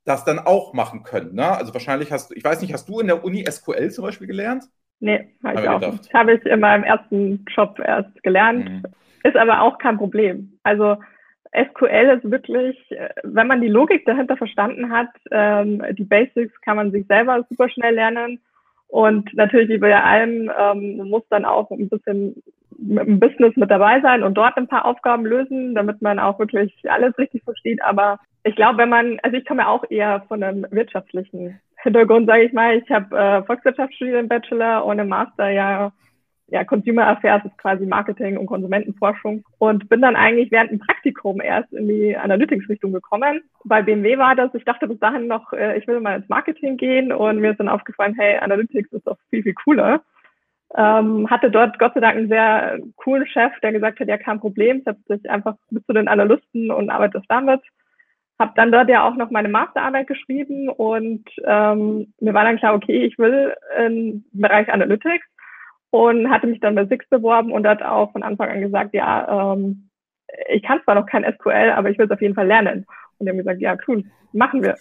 [0.04, 1.34] das dann auch machen können.
[1.34, 1.46] Ne?
[1.46, 4.26] Also wahrscheinlich hast du, ich weiß nicht, hast du in der Uni SQL zum Beispiel
[4.26, 4.64] gelernt?
[5.00, 6.14] Nee, habe ich auch nicht.
[6.14, 8.68] Habe ich in meinem ersten Job erst gelernt.
[8.68, 8.82] Mhm.
[9.24, 10.58] Ist aber auch kein Problem.
[10.62, 10.96] Also
[11.54, 12.76] SQL ist wirklich,
[13.22, 17.68] wenn man die Logik dahinter verstanden hat, ähm, die Basics kann man sich selber super
[17.68, 18.40] schnell lernen.
[18.88, 22.42] Und natürlich, wie bei allem, ähm, muss dann auch ein bisschen
[22.78, 26.74] im Business mit dabei sein und dort ein paar Aufgaben lösen, damit man auch wirklich
[26.88, 27.82] alles richtig versteht.
[27.82, 32.26] Aber ich glaube, wenn man, also ich komme ja auch eher von einem wirtschaftlichen Hintergrund,
[32.26, 32.76] sage ich mal.
[32.76, 35.92] Ich habe äh, Volkswirtschaft studiert im Bachelor und im Master ja,
[36.48, 41.40] ja Consumer Affairs ist quasi Marketing und Konsumentenforschung und bin dann eigentlich während dem Praktikum
[41.40, 43.42] erst in die Analytics-Richtung gekommen.
[43.64, 46.76] Bei BMW war das, ich dachte bis dahin noch, äh, ich will mal ins Marketing
[46.76, 50.02] gehen und mir ist dann aufgefallen, hey, Analytics ist doch viel, viel cooler.
[50.76, 54.40] Ähm, hatte dort Gott sei Dank einen sehr coolen Chef, der gesagt hat, ja, kein
[54.40, 57.60] Problem, setz dich einfach mit zu den Analysten und arbeitest damit.
[58.40, 62.74] Hab dann dort ja auch noch meine Masterarbeit geschrieben und ähm, mir war dann klar,
[62.74, 65.24] okay, ich will im Bereich Analytics
[65.90, 69.52] und hatte mich dann bei Six beworben und hat auch von Anfang an gesagt, ja,
[69.54, 69.88] ähm,
[70.48, 72.84] ich kann zwar noch kein SQL, aber ich will es auf jeden Fall lernen.
[73.18, 74.74] Und die haben gesagt, ja, cool, machen wir.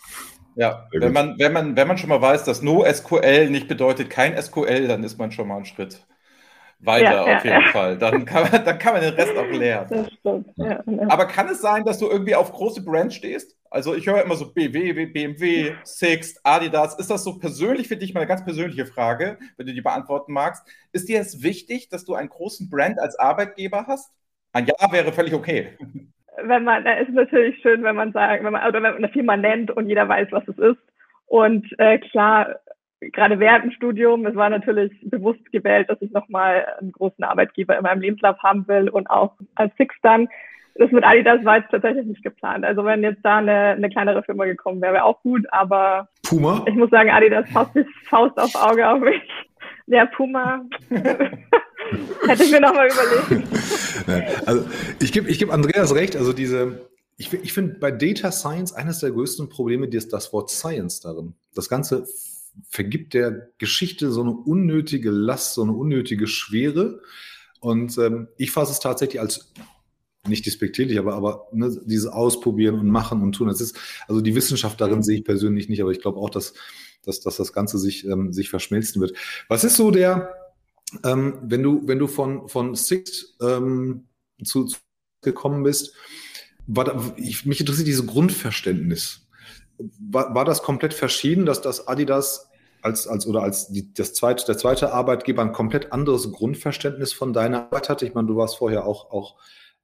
[0.56, 4.40] Ja, wenn man, wenn, man, wenn man schon mal weiß, dass NoSQL nicht bedeutet kein
[4.40, 6.06] SQL, dann ist man schon mal einen Schritt
[6.86, 7.72] weiter ja, auf jeden ja.
[7.72, 7.98] Fall.
[7.98, 9.88] Dann kann, man, dann kann man den Rest auch lernen.
[9.90, 10.48] Das stimmt.
[10.56, 13.56] Ja, Aber kann es sein, dass du irgendwie auf große Brands stehst?
[13.70, 17.00] Also ich höre immer so BW, BMW, Sixt, Adidas.
[17.00, 20.34] Ist das so persönlich für dich mal eine ganz persönliche Frage, wenn du die beantworten
[20.34, 20.64] magst?
[20.92, 24.12] Ist dir es wichtig, dass du einen großen Brand als Arbeitgeber hast?
[24.52, 25.78] Ein Ja wäre völlig okay.
[26.42, 29.10] Wenn man, da ist natürlich schön, wenn man sagt, wenn man, oder wenn man eine
[29.10, 30.80] Firma nennt und jeder weiß, was es ist.
[31.28, 32.56] Und äh, klar,
[33.12, 37.78] gerade während dem Studium, es war natürlich bewusst gewählt, dass ich nochmal einen großen Arbeitgeber
[37.78, 40.28] in meinem Lebenslauf haben will und auch als Six dann.
[40.76, 42.66] Das mit Adidas war jetzt tatsächlich nicht geplant.
[42.66, 46.64] Also wenn jetzt da eine, eine kleinere Firma gekommen wäre, wäre auch gut, aber Puma?
[46.66, 47.78] ich muss sagen, Adidas passt
[48.10, 49.22] Faust auf Auge auf mich.
[49.88, 53.48] Der Puma hätte ich mir nochmal überlegt.
[54.46, 54.66] Also
[55.02, 59.00] ich gebe ich geb Andreas recht, also diese, ich, ich finde bei Data Science eines
[59.00, 61.36] der größten Probleme die ist das Wort Science darin.
[61.54, 62.06] Das Ganze
[62.70, 67.02] vergibt der Geschichte so eine unnötige Last, so eine unnötige Schwere.
[67.60, 69.54] Und ähm, ich fasse es tatsächlich als
[70.28, 73.48] nicht despektierlich, aber, aber ne, dieses Ausprobieren und Machen und Tun.
[73.48, 76.54] Das ist, also die Wissenschaft darin sehe ich persönlich nicht, aber ich glaube auch, dass,
[77.06, 79.16] dass, dass das Ganze sich, ähm, sich verschmelzen wird.
[79.48, 80.34] Was ist so der,
[81.04, 84.06] ähm, wenn du, wenn du von, von Six ähm,
[84.44, 84.78] zu, zu
[85.22, 85.94] gekommen bist,
[86.68, 89.24] war ich, mich interessiert dieses Grundverständnis
[90.00, 92.50] war, war das komplett verschieden, dass das Adidas
[92.82, 97.34] als, als oder als die, das zweite, der zweite Arbeitgeber ein komplett anderes Grundverständnis von
[97.34, 98.06] deiner Arbeit hatte?
[98.06, 99.36] Ich meine, du warst vorher auch, auch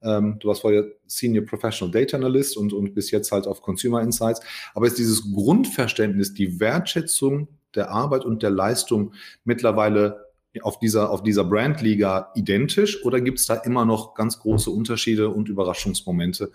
[0.03, 4.01] ähm, du warst vorher Senior Professional Data Analyst und, und bis jetzt halt auf Consumer
[4.01, 4.41] Insights.
[4.73, 10.25] Aber ist dieses Grundverständnis, die Wertschätzung der Arbeit und der Leistung mittlerweile
[10.61, 15.29] auf dieser, auf dieser Brandliga identisch oder gibt es da immer noch ganz große Unterschiede
[15.29, 16.51] und Überraschungsmomente,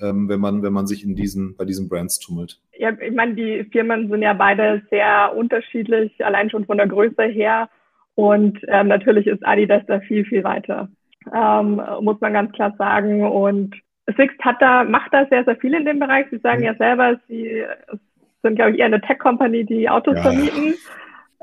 [0.00, 2.60] ähm, wenn, man, wenn man sich in diesen, bei diesen Brands tummelt?
[2.78, 7.22] Ja, ich meine, die Firmen sind ja beide sehr unterschiedlich, allein schon von der Größe
[7.24, 7.68] her.
[8.14, 10.88] Und ähm, natürlich ist Adidas da viel, viel weiter,
[11.32, 13.26] ähm, muss man ganz klar sagen.
[13.26, 13.74] Und
[14.16, 16.26] Sixt hat da, macht da sehr, sehr viel in dem Bereich.
[16.30, 16.66] Sie sagen mhm.
[16.66, 17.64] ja selber, sie
[18.42, 20.22] sind, glaube ich, eher eine Tech-Company, die Autos ja.
[20.22, 20.74] vermieten.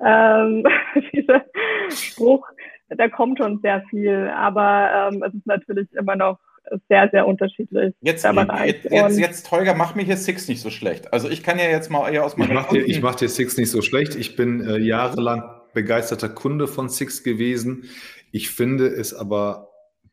[0.03, 0.65] Ähm,
[1.13, 1.43] dieser
[1.89, 2.47] Spruch,
[2.89, 6.39] da kommt schon sehr viel, aber ähm, es ist natürlich immer noch
[6.87, 7.93] sehr, sehr unterschiedlich.
[8.01, 11.11] Jetzt, jetzt, jetzt, jetzt, Holger, mach mir hier Six nicht so schlecht.
[11.11, 13.57] Also ich kann ja jetzt mal eher aus meiner Ich mache dir, mach dir Six
[13.57, 14.15] nicht so schlecht.
[14.15, 17.85] Ich bin äh, jahrelang begeisterter Kunde von Six gewesen.
[18.31, 19.70] Ich finde es aber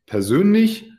[0.08, 0.90] persönlich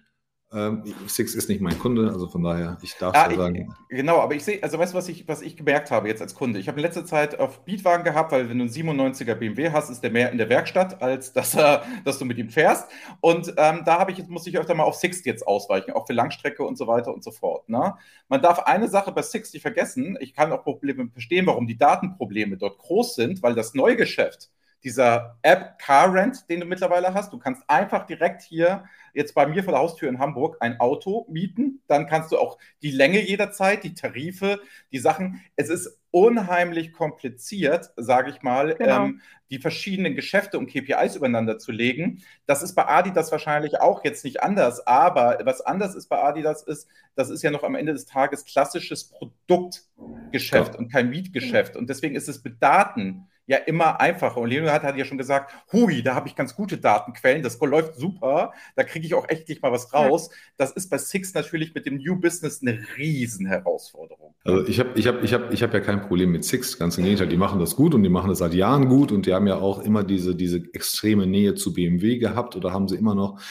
[0.52, 3.76] ähm, Six ist nicht mein Kunde, also von daher, ich darf ja, ja sagen.
[3.90, 6.34] Genau, aber ich sehe, also weißt du, was ich, was ich gemerkt habe jetzt als
[6.34, 6.58] Kunde?
[6.58, 9.92] Ich habe in letzter Zeit auf Beatwagen gehabt, weil wenn du einen 97er BMW hast,
[9.92, 12.90] ist der mehr in der Werkstatt, als dass, er, dass du mit ihm fährst.
[13.22, 16.08] Und ähm, da habe ich jetzt, muss ich öfter mal auf Six jetzt ausweichen, auch
[16.08, 17.70] für Langstrecke und so weiter und so fort.
[17.70, 17.94] Ne?
[18.28, 21.78] Man darf eine Sache bei Six nicht vergessen, ich kann auch Probleme verstehen, warum die
[21.78, 24.50] Datenprobleme dort groß sind, weil das Neugeschäft
[24.84, 27.34] dieser App Car Rent, den du mittlerweile hast.
[27.34, 31.26] Du kannst einfach direkt hier jetzt bei mir vor der Haustür in Hamburg ein Auto
[31.30, 31.82] mieten.
[31.88, 34.62] Dann kannst du auch die Länge jederzeit, die Tarife,
[34.92, 35.42] die Sachen.
[35.56, 39.06] Es ist unheimlich kompliziert, sage ich mal, genau.
[39.06, 42.24] ähm, die verschiedenen Geschäfte und KPIs übereinander zu legen.
[42.46, 44.86] Das ist bei Adidas wahrscheinlich auch jetzt nicht anders.
[44.86, 48.46] Aber was anders ist bei Adidas ist, das ist ja noch am Ende des Tages
[48.46, 50.80] klassisches Produktgeschäft ja.
[50.80, 51.76] und kein Mietgeschäft.
[51.76, 54.38] Und deswegen ist es mit Daten ja immer einfacher.
[54.38, 57.96] Und Leonard hat ja schon gesagt, hui, da habe ich ganz gute Datenquellen, das läuft
[57.96, 60.30] super, da kriege ich auch echt nicht mal was raus.
[60.56, 64.36] Das ist bei Six natürlich mit dem New Business eine Riesenherausforderung.
[64.44, 67.00] Also ich habe ich hab, ich hab, ich hab ja kein Problem mit Six, ganz
[67.00, 69.34] im Gegenteil, die machen das gut und die machen das seit Jahren gut und die
[69.34, 73.16] haben ja auch immer diese, diese extreme Nähe zu BMW gehabt oder haben sie immer
[73.16, 73.42] noch.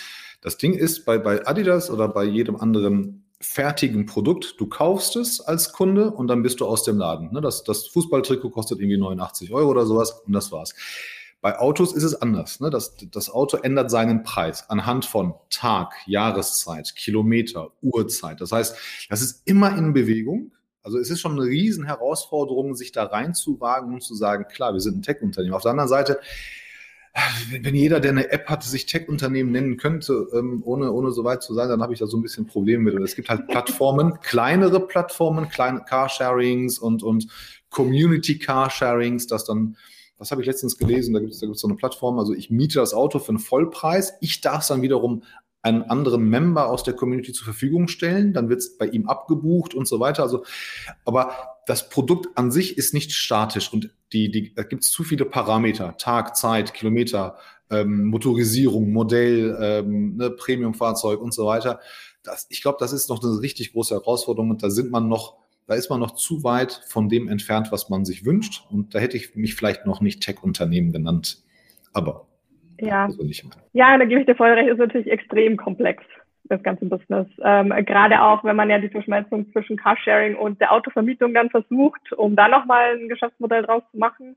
[0.41, 4.57] Das Ding ist, bei, bei Adidas oder bei jedem anderen fertigen Produkt.
[4.59, 7.33] Du kaufst es als Kunde und dann bist du aus dem Laden.
[7.33, 10.75] Ne, das, das Fußballtrikot kostet irgendwie 89 Euro oder sowas und das war's.
[11.41, 12.59] Bei Autos ist es anders.
[12.59, 12.69] Ne?
[12.69, 18.41] Das, das Auto ändert seinen Preis anhand von Tag, Jahreszeit, Kilometer, Uhrzeit.
[18.41, 18.77] Das heißt,
[19.09, 20.51] das ist immer in Bewegung.
[20.83, 24.81] Also es ist schon eine riesen Herausforderung, sich da reinzuwagen und zu sagen, klar, wir
[24.81, 25.55] sind ein Tech-Unternehmen.
[25.55, 26.19] Auf der anderen Seite,
[27.63, 31.43] wenn jeder, der eine App hat, sich Tech-Unternehmen nennen könnte, ähm, ohne, ohne so weit
[31.43, 32.95] zu sein, dann habe ich da so ein bisschen Probleme mit.
[32.95, 37.29] Und es gibt halt Plattformen, kleinere Plattformen, kleine Carsharings und, und
[37.71, 39.77] Community Carsharings, das dann,
[40.17, 42.51] was habe ich letztens gelesen, da gibt es da gibt's so eine Plattform, also ich
[42.51, 45.23] miete das Auto für einen Vollpreis, ich darf es dann wiederum
[45.63, 49.75] einen anderen Member aus der Community zur Verfügung stellen, dann wird es bei ihm abgebucht
[49.75, 50.23] und so weiter.
[50.23, 50.45] Also,
[51.05, 51.33] aber
[51.69, 55.27] das Produkt an sich ist nicht statisch und die, die, da gibt es zu viele
[55.27, 57.37] Parameter, Tag, Zeit, Kilometer,
[57.71, 61.81] ähm, Motorisierung, Modell, ähm, ne, Premium-Fahrzeug und so weiter.
[62.23, 65.37] Das, ich glaube, das ist noch eine richtig große Herausforderung und da sind man noch,
[65.67, 68.65] da ist man noch zu weit von dem entfernt, was man sich wünscht.
[68.71, 71.43] Und da hätte ich mich vielleicht noch nicht Tech-Unternehmen genannt.
[71.93, 72.29] Aber
[72.81, 73.09] ja.
[73.75, 76.03] ja, da gebe ich dir voll recht, ist natürlich extrem komplex.
[76.49, 77.27] Das ganze Business.
[77.43, 82.13] Ähm, gerade auch, wenn man ja die Verschmelzung zwischen Carsharing und der Autovermietung dann versucht,
[82.13, 84.37] um da nochmal ein Geschäftsmodell draus zu machen.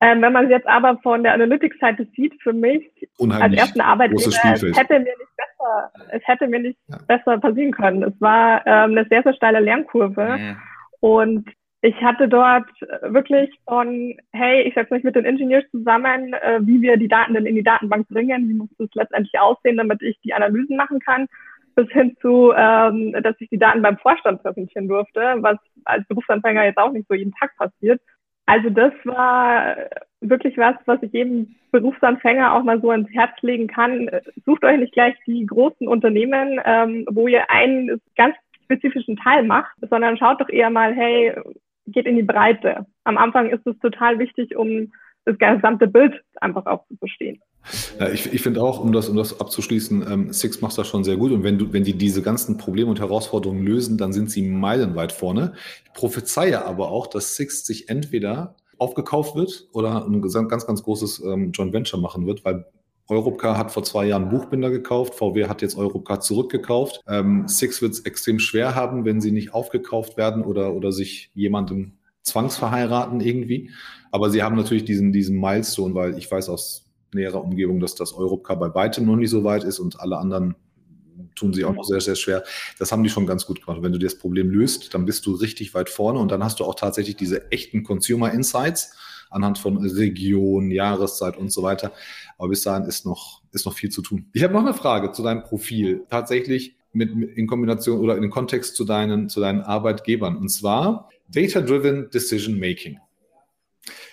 [0.00, 3.80] Ähm, wenn man es jetzt aber von der Analytics-Seite sieht, für mich Unheimlich als ersten
[3.80, 6.98] Arbeitgeber, es hätte mir nicht besser, es hätte mir nicht ja.
[7.08, 8.02] besser passieren können.
[8.02, 10.36] Es war ähm, eine sehr, sehr steile Lernkurve.
[10.38, 10.56] Mhm.
[11.00, 11.48] Und
[11.82, 12.68] ich hatte dort
[13.02, 17.34] wirklich von, hey, ich setze mich mit den Engineers zusammen, äh, wie wir die Daten
[17.34, 21.00] denn in die Datenbank bringen, wie muss das letztendlich aussehen, damit ich die Analysen machen
[21.00, 21.26] kann,
[21.74, 26.64] bis hin zu, ähm, dass ich die Daten beim Vorstand präsentieren durfte, was als Berufsanfänger
[26.64, 28.00] jetzt auch nicht so jeden Tag passiert.
[28.46, 29.76] Also das war
[30.20, 34.08] wirklich was, was ich jedem Berufsanfänger auch mal so ans Herz legen kann.
[34.44, 38.34] Sucht euch nicht gleich die großen Unternehmen, ähm, wo ihr einen ganz
[38.64, 41.34] spezifischen Teil macht, sondern schaut doch eher mal, hey,
[41.86, 42.86] geht in die Breite.
[43.04, 44.92] Am Anfang ist es total wichtig, um
[45.24, 47.40] das gesamte Bild einfach auch zu verstehen.
[47.98, 51.02] Ja, ich, ich finde auch, um das, um das abzuschließen, ähm, Six macht das schon
[51.02, 51.32] sehr gut.
[51.32, 55.10] Und wenn, du, wenn die diese ganzen Probleme und Herausforderungen lösen, dann sind sie meilenweit
[55.10, 55.54] vorne.
[55.84, 61.24] Ich prophezeie aber auch, dass Six sich entweder aufgekauft wird oder ein ganz, ganz großes
[61.24, 62.66] ähm, Joint Venture machen wird, weil
[63.08, 67.00] Europcar hat vor zwei Jahren Buchbinder gekauft, VW hat jetzt Europcar zurückgekauft.
[67.06, 71.30] Ähm, Six wird es extrem schwer haben, wenn sie nicht aufgekauft werden oder, oder sich
[71.34, 71.92] jemandem
[72.22, 73.70] zwangsverheiraten irgendwie.
[74.10, 78.12] Aber sie haben natürlich diesen, diesen Milestone, weil ich weiß aus näherer Umgebung, dass das
[78.12, 80.56] Europcar bei weitem noch nicht so weit ist und alle anderen
[81.34, 82.42] tun sich auch noch sehr, sehr schwer.
[82.78, 83.82] Das haben die schon ganz gut gemacht.
[83.82, 86.64] Wenn du das Problem löst, dann bist du richtig weit vorne und dann hast du
[86.64, 88.96] auch tatsächlich diese echten Consumer Insights
[89.30, 91.92] anhand von Region, Jahreszeit und so weiter.
[92.38, 94.26] Aber bis dahin ist noch, ist noch viel zu tun.
[94.32, 96.04] Ich habe noch eine Frage zu deinem Profil.
[96.10, 100.36] Tatsächlich mit, in Kombination oder in Kontext zu deinen, zu deinen Arbeitgebern.
[100.36, 102.98] Und zwar Data-Driven Decision Making.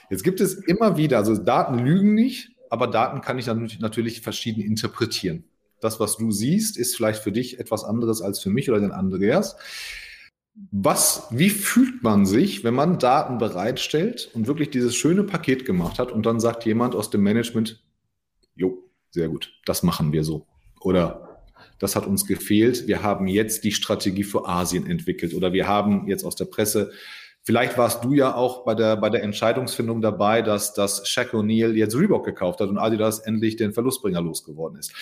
[0.09, 4.61] Jetzt gibt es immer wieder, also Daten lügen nicht, aber Daten kann ich natürlich verschieden
[4.61, 5.45] interpretieren.
[5.79, 8.91] Das, was du siehst, ist vielleicht für dich etwas anderes als für mich oder den
[8.91, 9.57] Andreas.
[10.71, 15.97] Was, wie fühlt man sich, wenn man Daten bereitstellt und wirklich dieses schöne Paket gemacht
[15.97, 17.83] hat und dann sagt jemand aus dem Management,
[18.55, 20.45] jo, sehr gut, das machen wir so.
[20.79, 21.33] Oder
[21.79, 26.07] das hat uns gefehlt, wir haben jetzt die Strategie für Asien entwickelt oder wir haben
[26.07, 26.91] jetzt aus der Presse,
[27.41, 31.73] vielleicht warst du ja auch bei der, bei der Entscheidungsfindung dabei, dass, dass Shaq O'Neal
[31.73, 34.93] jetzt Reebok gekauft hat und Adidas endlich den Verlustbringer losgeworden ist.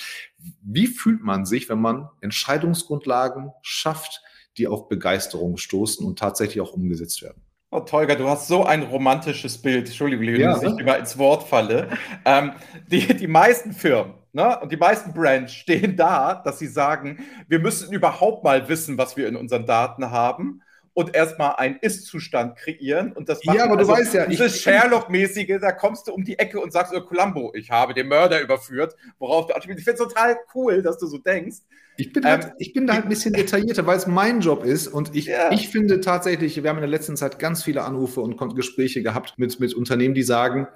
[0.61, 4.21] Wie fühlt man sich, wenn man Entscheidungsgrundlagen schafft,
[4.57, 7.41] die auf Begeisterung stoßen und tatsächlich auch umgesetzt werden.
[7.71, 9.87] Oh, Tolga, du hast so ein romantisches Bild.
[9.87, 11.89] Entschuldigung, Leon, ja, dass ich immer ins Wort falle.
[12.25, 12.51] ähm,
[12.87, 17.59] die, die meisten Firmen ne, und die meisten Brands stehen da, dass sie sagen, wir
[17.59, 20.61] müssen überhaupt mal wissen, was wir in unseren Daten haben
[20.93, 23.13] und erstmal einen Ist-Zustand kreieren.
[23.13, 26.23] Und das macht ja, aber also du weißt ja, dieses Sherlock-mäßige, da kommst du um
[26.23, 29.91] die Ecke und sagst, oh, Columbo, ich habe den Mörder überführt, worauf du Ich finde
[29.91, 31.57] es total cool, dass du so denkst.
[31.97, 34.63] Ich bin, halt, ähm, ich bin da halt ein bisschen detaillierter, weil es mein Job
[34.63, 35.51] ist und ich, ja.
[35.51, 39.35] ich finde tatsächlich, wir haben in der letzten Zeit ganz viele Anrufe und Gespräche gehabt
[39.37, 40.67] mit, mit Unternehmen, die sagen,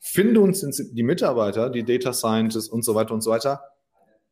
[0.00, 3.71] finde uns die Mitarbeiter, die Data Scientists und so weiter und so weiter,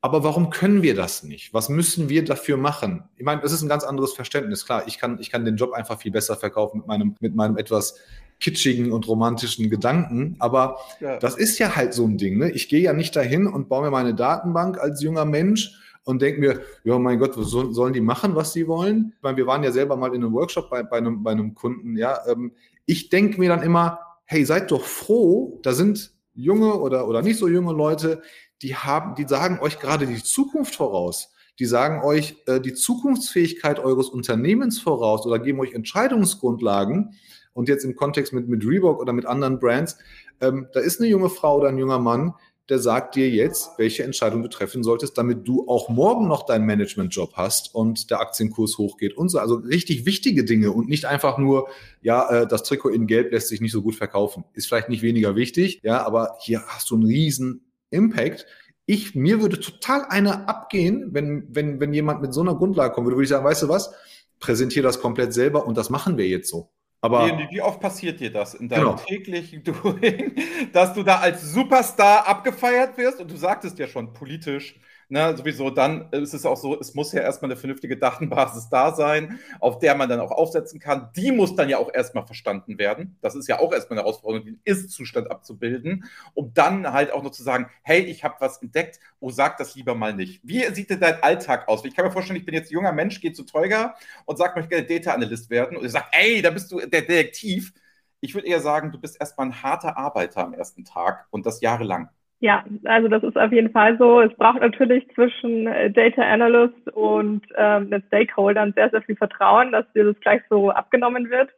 [0.03, 1.53] aber warum können wir das nicht?
[1.53, 3.05] Was müssen wir dafür machen?
[3.17, 4.65] Ich meine, das ist ein ganz anderes Verständnis.
[4.65, 7.59] Klar, ich kann, ich kann den Job einfach viel besser verkaufen mit meinem, mit meinem
[7.59, 7.97] etwas
[8.41, 10.37] kitschigen und romantischen Gedanken.
[10.39, 11.19] Aber ja.
[11.19, 12.39] das ist ja halt so ein Ding.
[12.39, 12.51] Ne?
[12.51, 16.41] Ich gehe ja nicht dahin und baue mir meine Datenbank als junger Mensch und denke
[16.41, 19.13] mir, ja, mein Gott, was sollen die machen, was sie wollen?
[19.17, 21.55] Ich meine, wir waren ja selber mal in einem Workshop bei, bei, einem, bei einem
[21.55, 21.99] Kunden.
[21.99, 22.53] Ja, ähm,
[22.87, 27.39] ich denke mir dann immer, hey, seid doch froh, da sind junge oder, oder nicht
[27.39, 28.23] so junge Leute,
[28.63, 31.33] die haben, die sagen euch gerade die Zukunft voraus.
[31.59, 37.15] Die sagen euch äh, die Zukunftsfähigkeit eures Unternehmens voraus oder geben euch Entscheidungsgrundlagen.
[37.53, 39.99] Und jetzt im Kontext mit, mit Reebok oder mit anderen Brands,
[40.41, 42.35] ähm, da ist eine junge Frau oder ein junger Mann,
[42.71, 46.65] der sagt dir jetzt, welche Entscheidung du treffen solltest, damit du auch morgen noch deinen
[46.67, 49.41] Managementjob hast und der Aktienkurs hochgeht und so.
[49.41, 51.69] Also richtig wichtige Dinge und nicht einfach nur,
[52.01, 54.45] ja, äh, das Trikot in Gelb lässt sich nicht so gut verkaufen.
[54.55, 58.47] Ist vielleicht nicht weniger wichtig, ja, aber hier hast du einen riesen Impact.
[58.87, 63.07] Ich, mir würde total einer abgehen, wenn, wenn, wenn jemand mit so einer Grundlage kommen
[63.07, 63.93] würde, würde ich sagen, weißt du was?
[64.41, 66.71] Präsentiere das komplett selber und das machen wir jetzt so.
[67.03, 68.97] Aber wie, wie oft passiert dir das in deinem genau.
[68.97, 70.35] täglichen Doing,
[70.73, 73.21] dass du da als Superstar abgefeiert wirst?
[73.21, 74.79] Und du sagtest ja schon politisch,
[75.11, 78.95] ne, sowieso, dann ist es auch so, es muss ja erstmal eine vernünftige Datenbasis da
[78.95, 81.11] sein, auf der man dann auch aufsetzen kann.
[81.17, 83.17] Die muss dann ja auch erstmal verstanden werden.
[83.21, 86.05] Das ist ja auch erstmal eine Herausforderung, den Ist-Zustand abzubilden,
[86.35, 89.75] um dann halt auch noch zu sagen, hey, ich habe was entdeckt, oh, sag das
[89.75, 90.41] lieber mal nicht.
[90.45, 91.85] Wie sieht denn dein Alltag aus?
[91.85, 93.95] Ich kann mir vorstellen, ich bin jetzt ein junger Mensch, gehe zu Teuger
[94.27, 95.77] und sag, möchte gerne Data Analyst werden.
[95.77, 97.73] Und er sagt, ey, da bist du der Detektiv.
[98.21, 101.61] Ich würde eher sagen, du bist erstmal ein harter Arbeiter am ersten Tag und das
[101.61, 102.11] jahrelang.
[102.43, 104.21] Ja, also das ist auf jeden Fall so.
[104.23, 109.73] Es braucht natürlich zwischen äh, Data Analyst und ähm, den Stakeholdern sehr, sehr viel Vertrauen,
[109.73, 111.51] dass dir das gleich so abgenommen wird.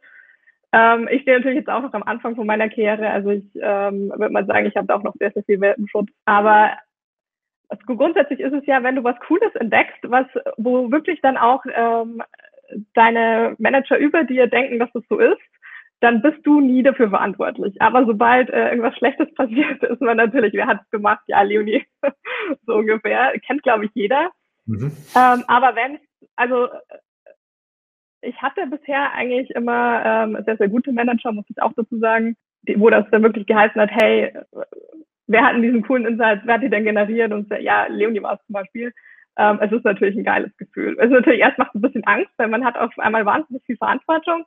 [0.73, 4.09] Ähm, ich stehe natürlich jetzt auch noch am Anfang von meiner Karriere, also ich ähm,
[4.09, 6.09] würde mal sagen, ich habe da auch noch sehr, sehr viel Welpenschutz.
[6.25, 6.71] Aber
[7.69, 10.27] also grundsätzlich ist es ja, wenn du was Cooles entdeckst, was,
[10.57, 12.21] wo wirklich dann auch ähm,
[12.93, 15.39] deine Manager über dir denken, dass das so ist,
[16.03, 17.81] dann bist du nie dafür verantwortlich.
[17.81, 21.23] Aber sobald äh, irgendwas Schlechtes passiert, ist man natürlich, wer hat es gemacht?
[21.27, 21.85] Ja, Leonie,
[22.65, 23.33] so ungefähr.
[23.45, 24.29] Kennt, glaube ich, jeder.
[24.65, 24.91] Mhm.
[25.15, 25.99] Ähm, aber wenn,
[26.35, 26.67] also
[28.21, 32.35] ich hatte bisher eigentlich immer ähm, sehr, sehr gute Manager, muss ich auch dazu sagen,
[32.63, 34.33] die, wo das dann wirklich geheißen hat, hey,
[35.27, 37.31] wer hat denn diesen coolen Insight, wer hat die denn generiert?
[37.31, 38.93] Und ja, Leonie war es zum Beispiel.
[39.37, 40.97] Ähm, es ist natürlich ein geiles Gefühl.
[40.99, 43.77] Es ist natürlich erst macht ein bisschen Angst, weil man hat auf einmal wahnsinnig viel
[43.77, 44.45] Verantwortung.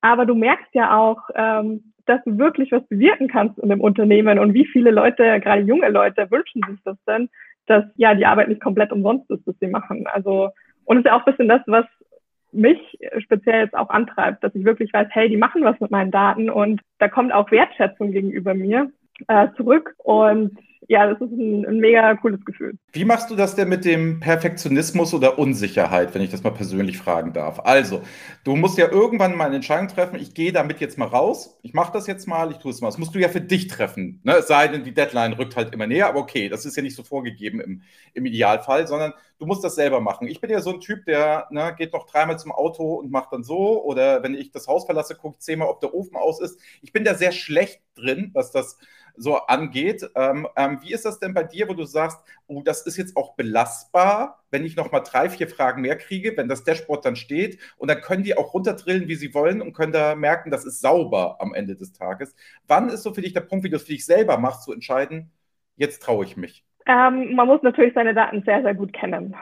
[0.00, 4.38] Aber du merkst ja auch, ähm, dass du wirklich was bewirken kannst in dem Unternehmen
[4.38, 7.28] und wie viele Leute, gerade junge Leute, wünschen sich das denn,
[7.66, 10.06] dass ja die Arbeit nicht komplett umsonst ist, was sie machen.
[10.06, 10.50] Also
[10.84, 11.84] und es ist ja auch ein bisschen das, was
[12.50, 12.78] mich
[13.18, 16.48] speziell jetzt auch antreibt, dass ich wirklich weiß, hey, die machen was mit meinen Daten
[16.48, 18.90] und da kommt auch Wertschätzung gegenüber mir
[19.26, 22.78] äh, zurück und ja, das ist ein, ein, mega cooles Gefühl.
[22.92, 26.98] Wie machst du das denn mit dem Perfektionismus oder Unsicherheit, wenn ich das mal persönlich
[26.98, 27.60] fragen darf?
[27.64, 28.02] Also,
[28.44, 31.74] du musst ja irgendwann mal eine Entscheidung treffen, ich gehe damit jetzt mal raus, ich
[31.74, 32.88] mache das jetzt mal, ich tue es mal.
[32.88, 34.20] Das musst du ja für dich treffen.
[34.22, 34.36] Ne?
[34.36, 36.96] Es sei denn, die Deadline rückt halt immer näher, aber okay, das ist ja nicht
[36.96, 37.82] so vorgegeben im,
[38.14, 40.28] im Idealfall, sondern du musst das selber machen.
[40.28, 43.32] Ich bin ja so ein Typ, der ne, geht noch dreimal zum Auto und macht
[43.32, 46.60] dann so, oder wenn ich das Haus verlasse, guckt zehnmal, ob der Ofen aus ist.
[46.82, 48.78] Ich bin da sehr schlecht drin, was das
[49.18, 50.08] so angeht.
[50.14, 53.16] Ähm, ähm, wie ist das denn bei dir, wo du sagst, oh, das ist jetzt
[53.16, 57.16] auch belastbar, wenn ich noch mal drei, vier Fragen mehr kriege, wenn das Dashboard dann
[57.16, 60.64] steht und dann können die auch runterdrillen, wie sie wollen und können da merken, das
[60.64, 62.34] ist sauber am Ende des Tages.
[62.66, 64.72] Wann ist so für dich der Punkt, wie du es für dich selber machst, zu
[64.72, 65.30] entscheiden,
[65.76, 66.64] jetzt traue ich mich?
[66.86, 69.36] Ähm, man muss natürlich seine Daten sehr, sehr gut kennen.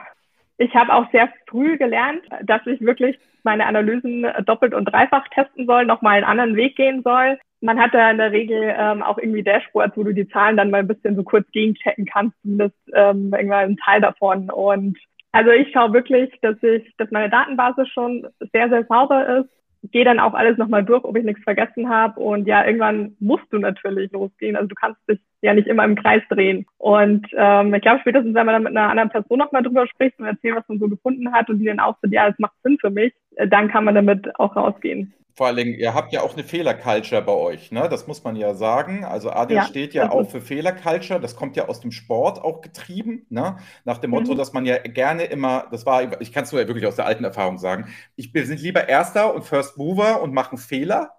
[0.57, 5.67] Ich habe auch sehr früh gelernt, dass ich wirklich meine Analysen doppelt und dreifach testen
[5.67, 9.17] soll, nochmal einen anderen Weg gehen soll man hat da in der Regel ähm, auch
[9.17, 12.75] irgendwie Dashboards, wo du die Zahlen dann mal ein bisschen so kurz gegenchecken kannst, zumindest
[12.93, 14.49] ähm, irgendwann ein Teil davon.
[14.49, 14.97] Und
[15.31, 19.49] also ich schaue wirklich, dass ich, dass meine Datenbasis schon sehr, sehr sauber ist.
[19.91, 22.19] Gehe dann auch alles nochmal durch, ob ich nichts vergessen habe.
[22.19, 24.55] Und ja, irgendwann musst du natürlich losgehen.
[24.55, 26.65] Also du kannst dich ja nicht immer im Kreis drehen.
[26.77, 30.19] Und ähm, ich glaube, spätestens, wenn man dann mit einer anderen Person nochmal drüber spricht
[30.19, 32.55] und erzählt, was man so gefunden hat und die dann auch so, ja, es macht
[32.63, 35.13] Sinn für mich, äh, dann kann man damit auch rausgehen.
[35.37, 37.87] Vor allen Dingen, ihr habt ja auch eine Fehlerculture bei euch, ne?
[37.89, 39.05] Das muss man ja sagen.
[39.05, 41.19] Also Adil ja, steht ja auch für Fehlerculture.
[41.19, 43.57] Das kommt ja aus dem Sport auch getrieben, ne?
[43.85, 44.37] Nach dem Motto, mhm.
[44.37, 47.23] dass man ja gerne immer, das war, ich kann es nur wirklich aus der alten
[47.23, 51.11] Erfahrung sagen, ich bin lieber Erster und First Mover und machen Fehler,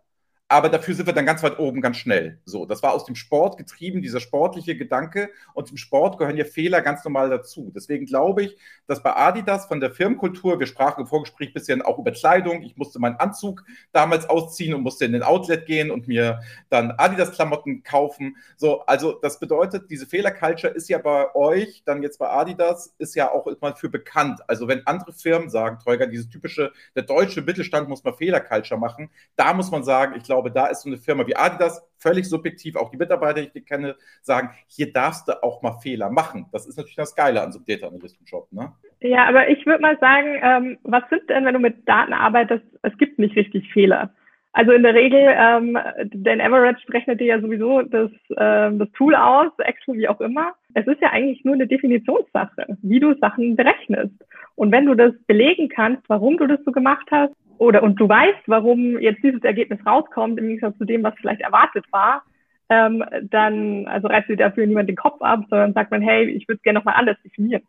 [0.50, 2.40] aber dafür sind wir dann ganz weit oben, ganz schnell.
[2.46, 5.28] So, das war aus dem Sport getrieben, dieser sportliche Gedanke.
[5.52, 7.70] Und im Sport gehören ja Fehler ganz normal dazu.
[7.74, 11.82] Deswegen glaube ich, dass bei Adidas von der Firmenkultur, wir sprachen im Vorgespräch ein bisschen
[11.82, 12.62] auch über Kleidung.
[12.62, 16.40] Ich musste meinen Anzug damals ausziehen und musste in den Outlet gehen und mir
[16.70, 18.36] dann Adidas-Klamotten kaufen.
[18.56, 23.14] So, also das bedeutet, diese Fehlerculture ist ja bei euch, dann jetzt bei Adidas, ist
[23.14, 24.40] ja auch immer für bekannt.
[24.48, 29.10] Also wenn andere Firmen sagen, Träger, dieses typische, der deutsche Mittelstand muss mal Fehlerculture machen,
[29.36, 32.28] da muss man sagen, ich glaube, glaube, da ist so eine Firma wie Adidas völlig
[32.28, 36.46] subjektiv, auch die Mitarbeiter, die ich kenne, sagen, hier darfst du auch mal Fehler machen.
[36.52, 38.46] Das ist natürlich das Geile an so einem Data Analysten Job.
[38.52, 38.72] Ne?
[39.00, 42.64] Ja, aber ich würde mal sagen, ähm, was sind denn, wenn du mit Daten arbeitest,
[42.82, 44.12] es gibt nicht richtig Fehler.
[44.52, 49.14] Also in der Regel, ähm, den Average rechnet dir ja sowieso das, ähm, das Tool
[49.14, 50.52] aus, Excel, wie auch immer.
[50.74, 54.14] Es ist ja eigentlich nur eine Definitionssache, wie du Sachen berechnest.
[54.54, 58.08] Und wenn du das belegen kannst, warum du das so gemacht hast, oder und du
[58.08, 62.22] weißt, warum jetzt dieses Ergebnis rauskommt, im Gegensatz zu dem, was vielleicht erwartet war,
[62.68, 66.46] ähm, dann also reißt dir dafür niemand den Kopf ab, sondern sagt man, hey, ich
[66.48, 67.62] würde es gerne nochmal anders definieren.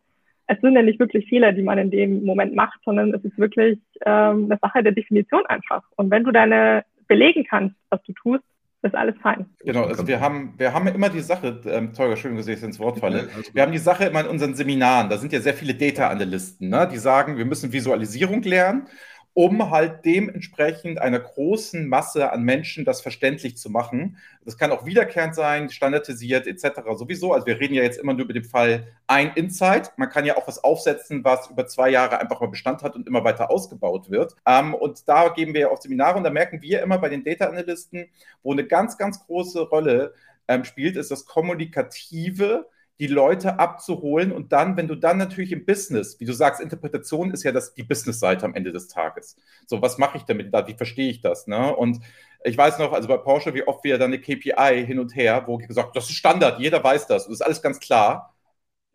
[0.46, 3.38] Es sind ja nicht wirklich Fehler, die man in dem Moment macht, sondern es ist
[3.38, 5.84] wirklich ähm, eine Sache der Definition einfach.
[5.96, 8.44] Und wenn du deine belegen kannst, was du tust,
[8.82, 9.46] ist alles fein.
[9.60, 12.78] Genau, also wir haben, wir haben immer die Sache, ähm, Teuger, schön, dass ich ins
[12.78, 13.28] Wort falle.
[13.52, 16.88] Wir haben die Sache immer in unseren Seminaren, da sind ja sehr viele Data-Analysten, ne,
[16.90, 18.86] die sagen, wir müssen Visualisierung lernen
[19.34, 24.16] um halt dementsprechend einer großen Masse an Menschen das verständlich zu machen.
[24.44, 26.80] Das kann auch wiederkehrend sein, standardisiert etc.
[26.96, 27.32] sowieso.
[27.32, 29.92] Also wir reden ja jetzt immer nur über den Fall ein Insight.
[29.96, 33.06] Man kann ja auch was aufsetzen, was über zwei Jahre einfach mal Bestand hat und
[33.06, 34.34] immer weiter ausgebaut wird.
[34.46, 37.46] Ähm, und da geben wir auch Seminare und da merken wir immer bei den Data
[37.46, 38.08] Analysten,
[38.42, 40.14] wo eine ganz, ganz große Rolle
[40.48, 42.66] ähm, spielt, ist das Kommunikative
[43.00, 47.32] die Leute abzuholen und dann, wenn du dann natürlich im Business, wie du sagst, Interpretation
[47.32, 49.36] ist ja das, die Business-Seite am Ende des Tages.
[49.66, 50.66] So, was mache ich damit da?
[50.68, 51.46] Wie verstehe ich das?
[51.46, 51.74] Ne?
[51.74, 52.00] Und
[52.44, 55.44] Ich weiß noch, also bei Porsche, wie oft wir dann eine KPI hin und her,
[55.46, 58.34] wo gesagt, das ist Standard, jeder weiß das, das ist alles ganz klar.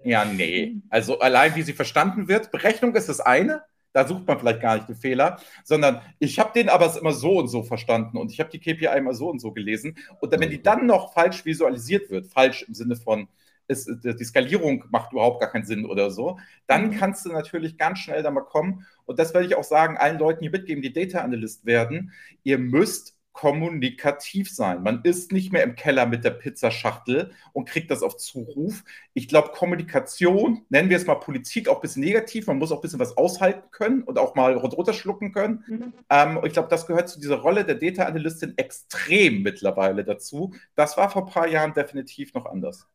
[0.03, 0.78] Ja, nee.
[0.89, 4.76] Also allein wie sie verstanden wird, Berechnung ist das eine, da sucht man vielleicht gar
[4.76, 8.39] nicht den Fehler, sondern ich habe den aber immer so und so verstanden und ich
[8.39, 9.97] habe die KPI immer so und so gelesen.
[10.20, 13.28] Und dann, wenn die dann noch falsch visualisiert wird, falsch im Sinne von,
[13.68, 16.91] ist, die Skalierung macht überhaupt gar keinen Sinn oder so, dann mhm.
[16.97, 18.86] kannst du natürlich ganz schnell da mal kommen.
[19.05, 22.11] Und das werde ich auch sagen, allen Leuten, die mitgeben, die Data Analyst werden,
[22.43, 24.82] ihr müsst kommunikativ sein.
[24.82, 28.86] Man ist nicht mehr im Keller mit der Pizzaschachtel und kriegt das auf Zuruf.
[29.13, 32.47] Ich glaube, Kommunikation, nennen wir es mal Politik, auch ein bisschen negativ.
[32.47, 35.66] Man muss auch ein bisschen was aushalten können und auch mal runterschlucken können.
[35.68, 35.93] Mhm.
[36.09, 40.53] Ähm, ich glaube, das gehört zu dieser Rolle der Data Analystin extrem mittlerweile dazu.
[40.76, 42.88] Das war vor ein paar Jahren definitiv noch anders.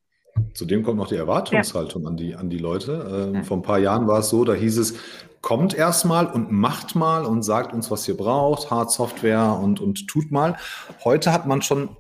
[0.55, 2.09] Zudem kommt noch die Erwartungshaltung ja.
[2.09, 3.33] an, die, an die Leute.
[3.35, 4.95] Ähm, vor ein paar Jahren war es so, da hieß es,
[5.41, 10.07] kommt erstmal und macht mal und sagt uns, was ihr braucht, Hard Software und, und
[10.07, 10.57] tut mal.
[11.05, 11.97] Heute hat man schon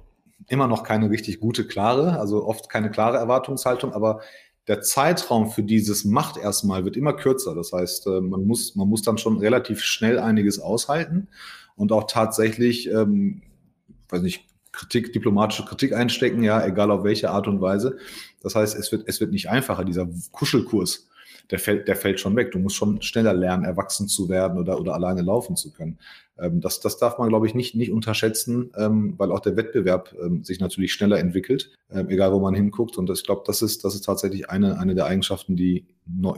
[0.48, 4.20] immer noch keine richtig gute, klare, also oft keine klare Erwartungshaltung, aber
[4.68, 7.54] der Zeitraum für dieses Macht erstmal wird immer kürzer.
[7.54, 11.28] Das heißt, äh, man muss, man muss dann schon relativ schnell einiges aushalten
[11.76, 13.42] und auch tatsächlich, ähm,
[14.10, 17.98] weiß nicht, Kritik, diplomatische Kritik einstecken, ja, egal auf welche Art und Weise.
[18.42, 21.08] Das heißt, es wird, es wird nicht einfacher, dieser Kuschelkurs,
[21.50, 22.52] der fällt, der fällt schon weg.
[22.52, 25.98] Du musst schon schneller lernen, erwachsen zu werden oder, oder alleine laufen zu können.
[26.38, 30.14] Ähm, das, das darf man, glaube ich, nicht, nicht unterschätzen, ähm, weil auch der Wettbewerb
[30.22, 32.96] ähm, sich natürlich schneller entwickelt, ähm, egal wo man hinguckt.
[32.96, 35.86] Und ich glaube, das ist, das ist tatsächlich eine, eine der Eigenschaften, die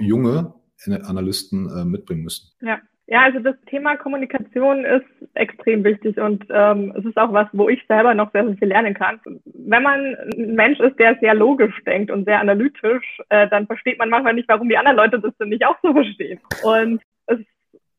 [0.01, 0.55] junge
[0.87, 2.49] Analysten äh, mitbringen müssen.
[2.61, 2.81] Ja,
[3.13, 5.05] ja, also das Thema Kommunikation ist
[5.35, 8.69] extrem wichtig und ähm, es ist auch was, wo ich selber noch sehr, sehr viel
[8.69, 9.21] lernen kann.
[9.45, 13.99] Wenn man ein Mensch ist, der sehr logisch denkt und sehr analytisch, äh, dann versteht
[13.99, 16.41] man manchmal nicht, warum die anderen Leute das denn nicht auch so verstehen.
[16.63, 17.39] Und es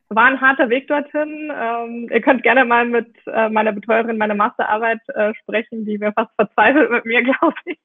[0.09, 1.53] war ein harter Weg dorthin.
[1.55, 6.11] Ähm, ihr könnt gerne mal mit äh, meiner Betreuerin meine Masterarbeit äh, sprechen, die mir
[6.13, 7.77] fast verzweifelt mit mir, glaube ich.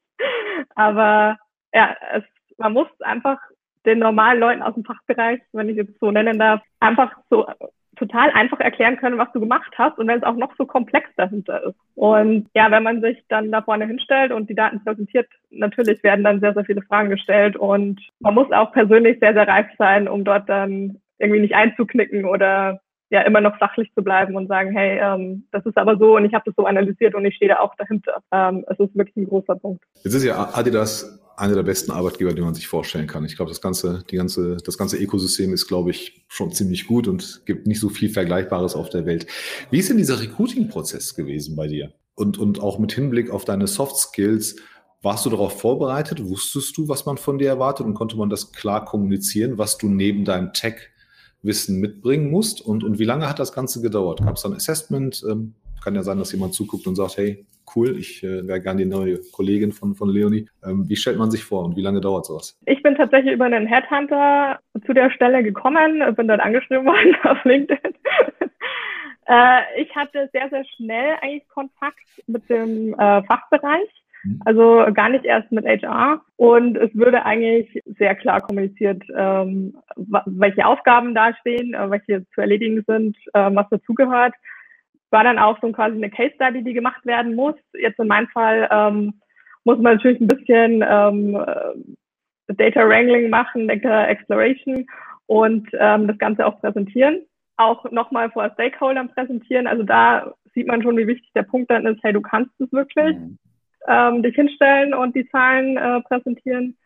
[0.77, 1.37] Aber
[1.75, 2.25] ja, es,
[2.57, 3.39] man muss einfach
[3.87, 7.47] den normalen Leuten aus dem Fachbereich, wenn ich jetzt so nennen darf, einfach so
[7.99, 11.09] total einfach erklären können, was du gemacht hast und wenn es auch noch so komplex
[11.17, 11.75] dahinter ist.
[11.95, 16.25] Und ja, wenn man sich dann da vorne hinstellt und die Daten präsentiert, natürlich werden
[16.25, 20.09] dann sehr, sehr viele Fragen gestellt und man muss auch persönlich sehr, sehr reif sein,
[20.09, 24.71] um dort dann irgendwie nicht einzuknicken oder ja immer noch sachlich zu bleiben und sagen,
[24.73, 27.51] hey, ähm, das ist aber so und ich habe das so analysiert und ich stehe
[27.51, 28.21] da auch dahinter.
[28.33, 29.83] Ähm, es ist wirklich ein großer Punkt.
[30.05, 33.25] Jetzt ist ja Adidas einer der besten Arbeitgeber, die man sich vorstellen kann.
[33.25, 37.07] Ich glaube, das ganze, die ganze, das ganze Ökosystem ist, glaube ich, schon ziemlich gut
[37.07, 39.27] und gibt nicht so viel Vergleichbares auf der Welt.
[39.71, 41.93] Wie ist denn dieser Recruiting-Prozess gewesen bei dir?
[42.17, 44.57] Und, und auch mit Hinblick auf deine Soft Skills,
[45.01, 46.29] warst du darauf vorbereitet?
[46.29, 49.89] Wusstest du, was man von dir erwartet und konnte man das klar kommunizieren, was du
[49.89, 52.61] neben deinem Tech-Wissen mitbringen musst?
[52.61, 54.25] Und, und wie lange hat das Ganze gedauert?
[54.25, 55.25] Gab es ein Assessment?
[55.31, 58.83] Ähm, kann ja sein, dass jemand zuguckt und sagt, hey, cool, ich äh, wäre gerne
[58.85, 60.49] die neue Kollegin von, von Leonie.
[60.65, 62.59] Ähm, wie stellt man sich vor und wie lange dauert sowas?
[62.67, 67.45] Ich bin tatsächlich über einen Headhunter zu der Stelle gekommen, bin dort angeschrieben worden auf
[67.45, 67.79] LinkedIn.
[69.27, 73.89] äh, ich hatte sehr, sehr schnell eigentlich Kontakt mit dem äh, Fachbereich.
[74.25, 74.41] Mhm.
[74.45, 76.23] Also gar nicht erst mit HR.
[76.37, 79.77] Und es würde eigentlich sehr klar kommuniziert, ähm,
[80.27, 84.35] welche Aufgaben dastehen, äh, welche zu erledigen sind, äh, was dazugehört
[85.11, 87.55] war dann auch so quasi eine Case Study, die gemacht werden muss.
[87.75, 89.15] Jetzt in meinem Fall ähm,
[89.65, 94.87] muss man natürlich ein bisschen ähm, äh, Data Wrangling machen, Data Exploration
[95.27, 97.23] und ähm, das Ganze auch präsentieren.
[97.57, 99.67] Auch nochmal vor Stakeholdern präsentieren.
[99.67, 102.73] Also da sieht man schon, wie wichtig der Punkt dann ist, hey, du kannst es
[102.73, 103.17] wirklich.
[103.17, 103.39] Mhm.
[103.87, 106.77] Ähm, dich hinstellen und die Zahlen äh, präsentieren.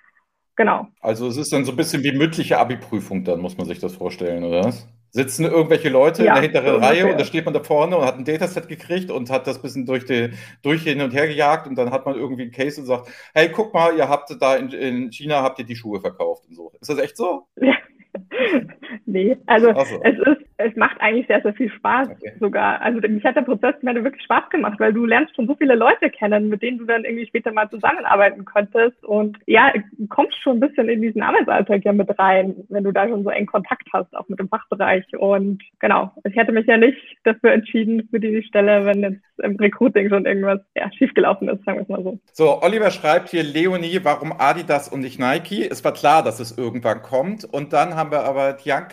[0.57, 0.87] Genau.
[1.01, 3.97] Also es ist dann so ein bisschen wie mündliche Abi-Prüfung, dann muss man sich das
[3.97, 4.87] vorstellen, oder was?
[5.12, 8.04] Sitzen irgendwelche Leute ja, in der hinteren Reihe und da steht man da vorne und
[8.04, 10.30] hat ein Dataset gekriegt und hat das bisschen durch, die,
[10.62, 13.50] durch hin und her gejagt und dann hat man irgendwie einen Case und sagt, hey,
[13.50, 16.72] guck mal, ihr habt da in, in China habt ihr die Schuhe verkauft und so.
[16.80, 17.46] Ist das echt so?
[17.60, 17.74] Ja.
[19.12, 20.00] nee, also so.
[20.02, 22.32] es ist, es macht eigentlich sehr, sehr viel Spaß okay.
[22.40, 22.80] sogar.
[22.80, 25.74] Also mich hat der Prozess mir wirklich Spaß gemacht, weil du lernst schon so viele
[25.74, 29.72] Leute kennen, mit denen du dann irgendwie später mal zusammenarbeiten könntest und ja,
[30.08, 33.30] kommst schon ein bisschen in diesen Arbeitsalltag ja mit rein, wenn du da schon so
[33.30, 37.52] eng Kontakt hast, auch mit dem Fachbereich und genau, ich hätte mich ja nicht dafür
[37.52, 41.82] entschieden für diese Stelle, wenn jetzt im Recruiting schon irgendwas ja, schiefgelaufen ist, sagen wir
[41.82, 42.18] es mal so.
[42.32, 45.68] So, Oliver schreibt hier, Leonie, warum Adidas und nicht Nike?
[45.68, 48.52] Es war klar, dass es irgendwann kommt und dann haben wir aber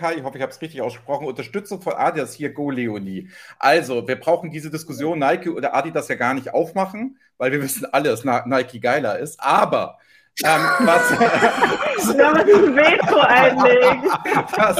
[0.09, 3.29] Tianka, ich hoffe, ich habe es richtig ausgesprochen, Unterstützung von Adidas hier, Go Leonie.
[3.57, 7.85] Also, wir brauchen diese Diskussion Nike oder Adidas ja gar nicht aufmachen, weil wir wissen
[7.91, 9.39] alle, dass Nike geiler ist.
[9.39, 9.97] Aber
[10.41, 11.11] Ähm, was,
[14.55, 14.77] was?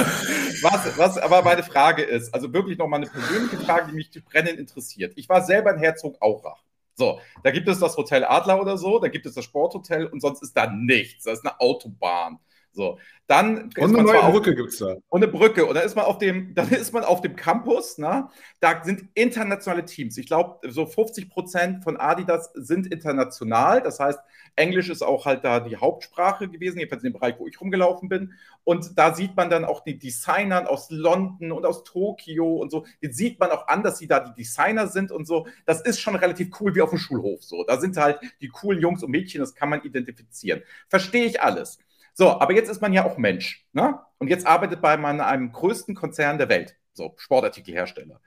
[0.62, 4.58] Was, was, aber meine Frage ist, also wirklich nochmal eine persönliche Frage, die mich brennend
[4.58, 5.12] interessiert.
[5.18, 6.64] Ich war selber in Herzogenaurach.
[6.96, 10.22] So, da gibt es das Hotel Adler oder so, da gibt es das Sporthotel und
[10.22, 11.26] sonst ist da nichts.
[11.26, 12.40] Da ist eine Autobahn.
[12.72, 14.96] So, dann und eine neue Brücke gibt es da.
[15.10, 15.66] Und eine Brücke.
[15.66, 18.30] Und dann ist man auf dem, dann ist man auf dem Campus, ne?
[18.60, 20.18] Da sind internationale Teams.
[20.18, 23.82] Ich glaube, so 50 Prozent von Adidas sind international.
[23.82, 24.20] Das heißt,
[24.56, 28.10] Englisch ist auch halt da die Hauptsprache gewesen, jedenfalls in dem Bereich, wo ich rumgelaufen
[28.10, 28.34] bin.
[28.64, 32.86] Und da sieht man dann auch die Designern aus London und aus Tokio und so.
[33.02, 35.48] Jetzt sieht man auch an, dass sie da die Designer sind und so.
[35.66, 37.44] Das ist schon relativ cool wie auf dem Schulhof.
[37.44, 40.62] So, da sind halt die coolen Jungs und Mädchen, das kann man identifizieren.
[40.88, 41.80] Verstehe ich alles.
[42.20, 43.66] So, aber jetzt ist man ja auch Mensch.
[43.72, 43.98] Ne?
[44.18, 48.20] Und jetzt arbeitet bei man einem größten Konzern der Welt, so Sportartikelhersteller.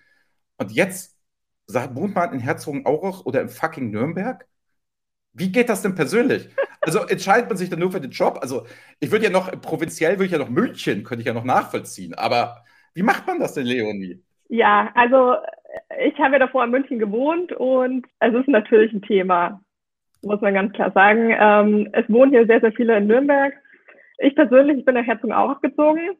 [0.56, 1.18] Und jetzt
[1.68, 4.46] wohnt man in Herzogenaurach oder im fucking Nürnberg?
[5.34, 6.48] Wie geht das denn persönlich?
[6.80, 8.38] Also entscheidet man sich dann nur für den Job?
[8.40, 8.66] Also
[8.98, 12.14] ich würde ja noch, provinziell würde ich ja noch München, könnte ich ja noch nachvollziehen.
[12.14, 12.64] Aber
[12.94, 14.20] wie macht man das denn, Leonie?
[14.48, 15.36] Ja, also
[16.02, 19.60] ich habe ja davor in München gewohnt und es ist natürlich ein Thema,
[20.22, 21.36] muss man ganz klar sagen.
[21.38, 23.52] Ähm, es wohnen hier sehr, sehr viele in Nürnberg
[24.18, 26.16] ich persönlich, ich bin nach Herzogenaurach gezogen.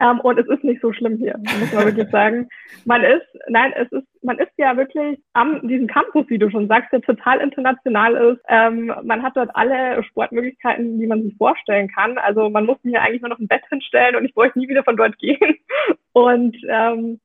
[0.00, 2.48] Ähm, und es ist nicht so schlimm hier, muss man wirklich sagen.
[2.84, 6.68] Man ist, nein, es ist, man ist ja wirklich am diesem Campus, wie du schon
[6.68, 8.42] sagst, der total international ist.
[8.48, 12.18] Ähm, man hat dort alle Sportmöglichkeiten, die man sich vorstellen kann.
[12.18, 14.84] Also man muss mir eigentlich nur noch ein Bett hinstellen und ich bräuchte nie wieder
[14.84, 15.56] von dort gehen.
[16.12, 17.20] Und ähm,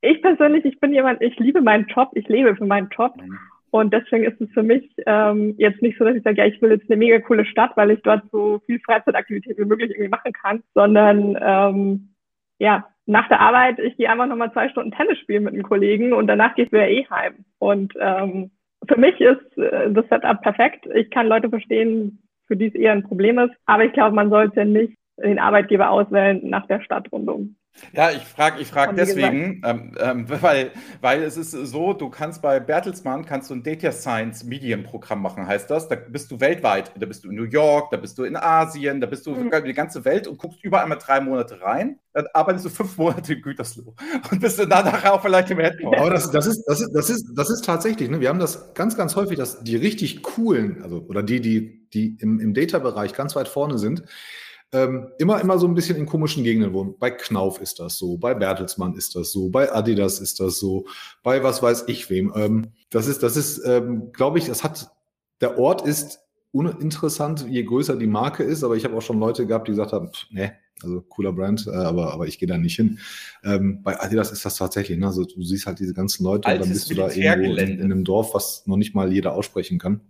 [0.00, 3.14] ich persönlich, ich bin jemand, ich liebe meinen Job, ich lebe für meinen Job.
[3.74, 6.62] Und deswegen ist es für mich ähm, jetzt nicht so, dass ich sage, ja, ich
[6.62, 10.10] will jetzt eine mega coole Stadt, weil ich dort so viel Freizeitaktivität wie möglich irgendwie
[10.10, 12.14] machen kann, sondern ähm,
[12.60, 16.12] ja, nach der Arbeit, ich gehe einfach nochmal zwei Stunden Tennis spielen mit einem Kollegen
[16.12, 17.44] und danach geht's wieder eh heim.
[17.58, 18.52] Und ähm,
[18.86, 20.86] für mich ist äh, das Setup perfekt.
[20.94, 24.30] Ich kann Leute verstehen, für die es eher ein Problem ist, aber ich glaube, man
[24.30, 27.56] sollte nicht den Arbeitgeber auswählen nach der Stadtrundung.
[27.92, 30.70] Ja, ich frage ich frag deswegen, ähm, ähm, weil,
[31.00, 35.46] weil es ist so, du kannst bei Bertelsmann kannst du ein Data Science Medienprogramm machen,
[35.46, 35.88] heißt das.
[35.88, 39.00] Da bist du weltweit, da bist du in New York, da bist du in Asien,
[39.00, 39.50] da bist du mhm.
[39.64, 41.98] die ganze Welt und guckst überall mal drei Monate rein.
[42.12, 43.94] Dann arbeitest du fünf Monate in Gütersloh
[44.30, 46.00] und bist dann danach auch vielleicht im Headquarter.
[46.00, 48.20] Aber das, das, ist, das, ist, das, ist, das ist tatsächlich, ne?
[48.20, 52.16] wir haben das ganz, ganz häufig, dass die richtig coolen, also oder die, die, die
[52.20, 54.04] im, im Data-Bereich ganz weit vorne sind,
[54.74, 56.94] ähm, immer, immer so ein bisschen in komischen Gegenden wohnen.
[56.98, 60.86] Bei Knauf ist das so, bei Bertelsmann ist das so, bei Adidas ist das so,
[61.22, 62.32] bei was weiß ich wem.
[62.36, 64.90] Ähm, das ist, das ist, ähm, glaube ich, das hat,
[65.40, 66.20] der Ort ist
[66.50, 69.92] uninteressant, je größer die Marke ist, aber ich habe auch schon Leute gehabt, die gesagt
[69.92, 70.52] haben, pff, nee,
[70.82, 72.98] also cooler Brand, äh, aber, aber ich gehe da nicht hin.
[73.44, 75.06] Ähm, bei Adidas ist das tatsächlich, ne?
[75.06, 77.78] also du siehst halt diese ganzen Leute Altes und dann bist du da irgendwo in,
[77.78, 80.00] in, einem Dorf, was noch nicht mal jeder aussprechen kann.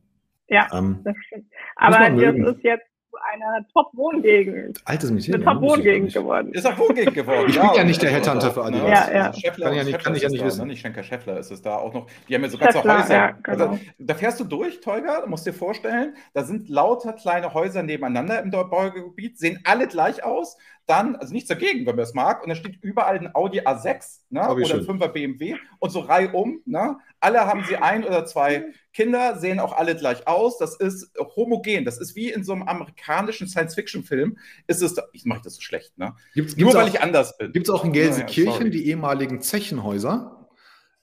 [0.48, 1.46] Ja, ähm, das stimmt.
[1.76, 4.80] Aber das ist jetzt einer Top-Wohngegend.
[4.84, 5.34] Altes Mädchen.
[5.34, 6.52] Eine Top-Wohngegend geworden.
[6.52, 7.46] Ist auch Wohngegend geworden.
[7.48, 8.88] Ich bin ja, nicht der Headhunter für Adidas.
[8.88, 9.32] Ja, ja.
[9.32, 10.60] Scheffler kann, ja nicht, kann ich ja nicht da, wissen.
[10.62, 10.66] Ne?
[10.68, 12.06] Nicht Schenker Scheffler ist es da auch noch.
[12.28, 13.14] Die haben ja so ganze Scheffler, Häuser.
[13.14, 13.64] Ja, genau.
[13.66, 18.42] also, da fährst du durch, du musst dir vorstellen, da sind lauter kleine Häuser nebeneinander
[18.42, 20.56] im Baugebiet, sehen alle gleich aus.
[20.87, 24.20] Dann, also nichts dagegen, wenn man es mag, und da steht überall ein Audi A6
[24.28, 24.43] ne?
[24.43, 26.61] oder ein 5er BMW und so reihum.
[26.66, 26.99] Ne?
[27.20, 30.59] Alle haben sie ein oder zwei Kinder, sehen auch alle gleich aus.
[30.59, 31.87] Das ist homogen.
[31.87, 34.37] Das ist wie in so einem amerikanischen Science-Fiction-Film.
[34.66, 36.14] Ist es, ich mache das so schlecht, ne?
[36.35, 37.53] Gibt's, Nur gibt's weil auch, ich anders bin.
[37.53, 40.49] Gibt es auch in Gelsenkirchen ja, die ehemaligen Zechenhäuser?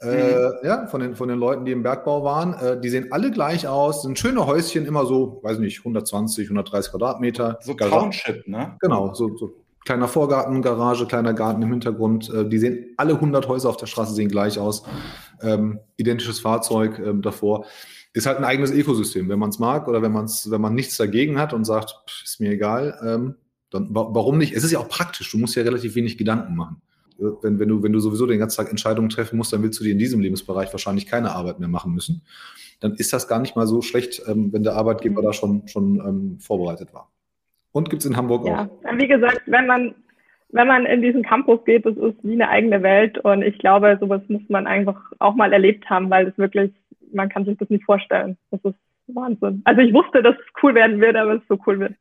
[0.01, 0.51] Äh, mhm.
[0.63, 2.53] ja, von den, von den Leuten, die im Bergbau waren.
[2.55, 6.91] Äh, die sehen alle gleich aus, sind schöne Häuschen, immer so, weiß nicht, 120, 130
[6.91, 7.59] Quadratmeter.
[7.61, 8.77] So Township, ne?
[8.79, 12.29] Genau, so, so kleiner Vorgarten, Garage, kleiner Garten im Hintergrund.
[12.29, 14.83] Äh, die sehen, alle 100 Häuser auf der Straße sehen gleich aus.
[15.41, 17.65] Ähm, identisches Fahrzeug ähm, davor.
[18.13, 19.29] Ist halt ein eigenes Ökosystem.
[19.29, 22.23] Wenn man es mag oder wenn, man's, wenn man nichts dagegen hat und sagt, pff,
[22.23, 23.35] ist mir egal, ähm,
[23.69, 24.53] dann warum nicht?
[24.53, 25.31] Es ist ja auch praktisch.
[25.31, 26.81] Du musst ja relativ wenig Gedanken machen.
[27.19, 29.79] Äh, wenn, wenn, du, wenn du sowieso den ganzen Tag Entscheidungen treffen musst, dann willst
[29.79, 32.23] du dir in diesem Lebensbereich wahrscheinlich keine Arbeit mehr machen müssen.
[32.81, 35.95] Dann ist das gar nicht mal so schlecht, ähm, wenn der Arbeitgeber da schon, schon
[35.95, 37.09] ähm, vorbereitet war.
[37.71, 38.63] Und gibt es in Hamburg ja.
[38.63, 38.97] auch.
[38.97, 39.95] Wie gesagt, wenn man,
[40.49, 43.97] wenn man in diesen Campus geht, das ist wie eine eigene Welt und ich glaube,
[43.99, 46.71] sowas muss man einfach auch mal erlebt haben, weil es wirklich,
[47.13, 48.37] man kann sich das nicht vorstellen.
[48.51, 48.75] Das ist
[49.07, 49.61] Wahnsinn.
[49.65, 51.95] Also ich wusste, dass es cool werden wird, aber es so cool wird.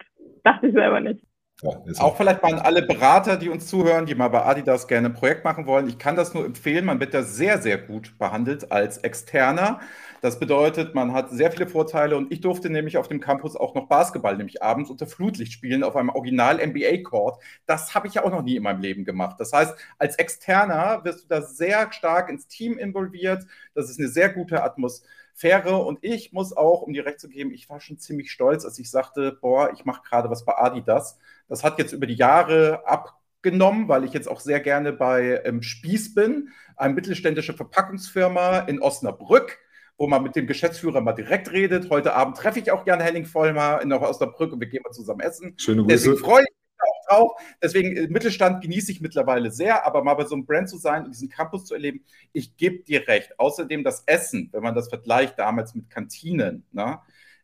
[0.44, 1.20] Dachte ich selber nicht.
[1.62, 5.08] Ja, auch vielleicht mal an alle Berater, die uns zuhören, die mal bei Adidas gerne
[5.08, 5.88] ein Projekt machen wollen.
[5.88, 6.86] Ich kann das nur empfehlen.
[6.86, 9.80] Man wird da sehr, sehr gut behandelt als Externer.
[10.22, 13.74] Das bedeutet, man hat sehr viele Vorteile und ich durfte nämlich auf dem Campus auch
[13.74, 17.42] noch Basketball, nämlich abends unter Flutlicht spielen auf einem Original NBA Court.
[17.64, 19.36] Das habe ich ja auch noch nie in meinem Leben gemacht.
[19.40, 23.46] Das heißt, als Externer wirst du da sehr stark ins Team involviert.
[23.74, 27.50] Das ist eine sehr gute Atmosphäre und ich muss auch, um dir recht zu geben,
[27.50, 31.18] ich war schon ziemlich stolz, als ich sagte, boah, ich mache gerade was bei Adidas.
[31.48, 35.62] Das hat jetzt über die Jahre abgenommen, weil ich jetzt auch sehr gerne bei ähm,
[35.62, 39.58] Spieß bin, eine mittelständische Verpackungsfirma in Osnabrück
[40.00, 41.90] wo man mit dem Geschäftsführer mal direkt redet.
[41.90, 45.20] Heute Abend treffe ich auch Jan Henning Vollmer in Osnabrück und wir gehen mal zusammen
[45.20, 45.52] essen.
[45.58, 45.88] Schöne Grüße.
[45.94, 47.32] Deswegen freue ich mich auch drauf.
[47.62, 51.04] Deswegen äh, Mittelstand genieße ich mittlerweile sehr, aber mal bei so einem Brand zu sein
[51.04, 53.38] und diesen Campus zu erleben, ich gebe dir recht.
[53.38, 56.98] Außerdem das Essen, wenn man das vergleicht damals mit Kantinen, ne?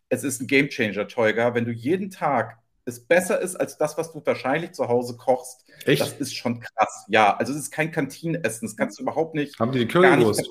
[0.09, 1.55] es ist ein Gamechanger, Teuger.
[1.55, 5.65] Wenn du jeden Tag es besser ist als das, was du wahrscheinlich zu Hause kochst.
[5.85, 6.01] Echt?
[6.01, 7.05] Das ist schon krass.
[7.09, 8.67] Ja, also es ist kein Kantinenessen.
[8.67, 9.59] Das kannst du überhaupt nicht.
[9.59, 10.49] Haben die die Currywurst?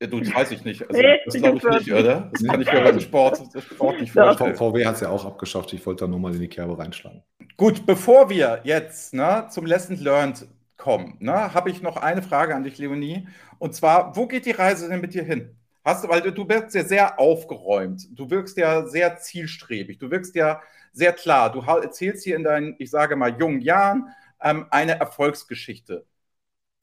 [0.00, 0.88] Ja, du weiß ich nicht.
[0.88, 2.30] Also, das glaube ich nicht, oder?
[2.32, 4.54] Das kann ich mir beim Sport, Sport nicht vorstellen.
[4.54, 5.72] VW hat es ja auch abgeschafft.
[5.72, 7.22] Ich wollte da nur mal in die Kerbe reinschlagen.
[7.56, 10.46] Gut, bevor wir jetzt ne, zum Lesson Learned
[10.76, 13.26] kommen, ne, habe ich noch eine Frage an dich, Leonie.
[13.58, 15.56] Und zwar, wo geht die Reise denn mit dir hin?
[15.84, 20.10] Hast du, weil du, du wirkst ja sehr aufgeräumt, du wirkst ja sehr zielstrebig, du
[20.10, 20.60] wirkst ja
[20.92, 21.50] sehr klar.
[21.50, 24.08] Du erzählst hier in deinen, ich sage mal, jungen Jahren
[24.40, 26.04] ähm, eine Erfolgsgeschichte.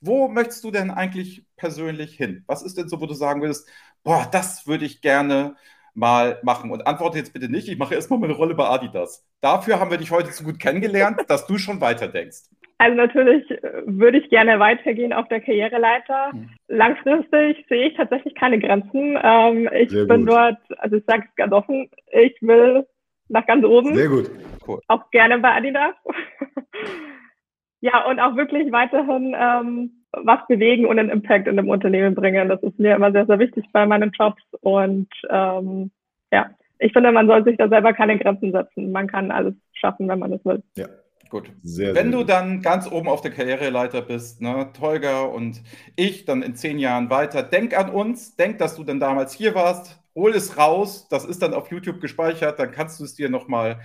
[0.06, 2.43] Wo möchtest du denn eigentlich persönlich hin?
[2.47, 3.68] Was ist denn so, wo du sagen würdest,
[4.03, 5.56] boah, das würde ich gerne
[5.95, 6.70] mal machen?
[6.70, 9.28] Und antworte jetzt bitte nicht, ich mache erstmal meine Rolle bei Adidas.
[9.41, 12.49] Dafür haben wir dich heute zu gut kennengelernt, dass du schon weiterdenkst.
[12.78, 16.32] Also natürlich äh, würde ich gerne weitergehen auf der Karriereleiter.
[16.32, 16.49] Hm.
[16.68, 19.18] Langfristig sehe ich tatsächlich keine Grenzen.
[19.24, 20.30] Ähm, ich Sehr bin gut.
[20.30, 22.86] dort, also ich sage es ganz offen, ich will
[23.30, 23.95] nach ganz oben.
[23.95, 24.30] Sehr gut.
[24.68, 24.82] Cool.
[24.88, 25.95] Auch gerne bei Adidas.
[27.86, 32.50] Ja, und auch wirklich weiterhin ähm, was bewegen und einen Impact in dem Unternehmen bringen.
[32.50, 34.42] Das ist mir immer sehr, sehr wichtig bei meinen Jobs.
[34.62, 35.92] Und ähm,
[36.32, 38.92] ja, ich finde, man soll sich da selber keine Grenzen setzen.
[38.92, 40.64] Man kann alles schaffen, wenn man es will.
[40.76, 40.88] Ja.
[41.30, 41.52] Gut.
[41.62, 45.62] Sehr, Wenn sehr du dann ganz oben auf der Karriereleiter bist, ne, Tolga und
[45.96, 49.54] ich dann in zehn Jahren weiter, denk an uns, denk, dass du dann damals hier
[49.54, 53.30] warst, hol es raus, das ist dann auf YouTube gespeichert, dann kannst du es dir
[53.30, 53.80] nochmal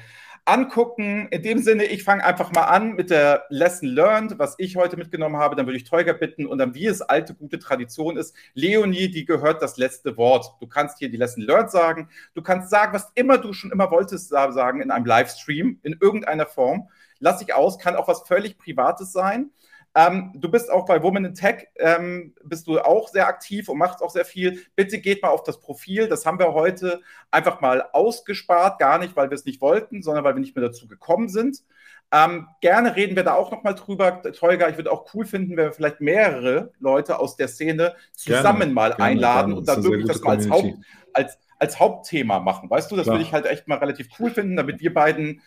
[0.45, 1.29] angucken.
[1.31, 4.97] In dem Sinne, ich fange einfach mal an mit der Lesson Learned, was ich heute
[4.97, 5.57] mitgenommen habe.
[5.57, 9.25] Dann würde ich Teuger bitten und dann, wie es alte, gute Tradition ist, Leonie, die
[9.25, 10.55] gehört das letzte Wort.
[10.61, 12.09] Du kannst hier die Lesson Learned sagen.
[12.35, 16.47] Du kannst sagen, was immer du schon immer wolltest sagen in einem Livestream, in irgendeiner
[16.47, 16.89] Form.
[17.19, 19.51] Lass dich aus, kann auch was völlig Privates sein.
[19.95, 23.79] Ähm, du bist auch bei Women in Tech, ähm, bist du auch sehr aktiv und
[23.79, 24.61] machst auch sehr viel.
[24.77, 26.07] Bitte geht mal auf das Profil.
[26.07, 30.23] Das haben wir heute einfach mal ausgespart, gar nicht, weil wir es nicht wollten, sondern
[30.23, 31.65] weil wir nicht mehr dazu gekommen sind.
[32.13, 34.23] Ähm, gerne reden wir da auch noch mal drüber.
[34.23, 38.59] Tolga, ich würde auch cool finden, wenn wir vielleicht mehrere Leute aus der Szene zusammen
[38.59, 39.57] gerne, mal gerne, einladen gerne.
[39.57, 40.75] und dann wirklich das mal als, Haupt,
[41.13, 42.71] als, als Hauptthema machen.
[42.71, 45.41] Weißt du, das würde ich halt echt mal relativ cool finden, damit wir beiden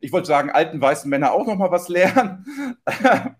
[0.00, 2.44] ich wollte sagen, alten weißen Männer auch noch mal was lernen.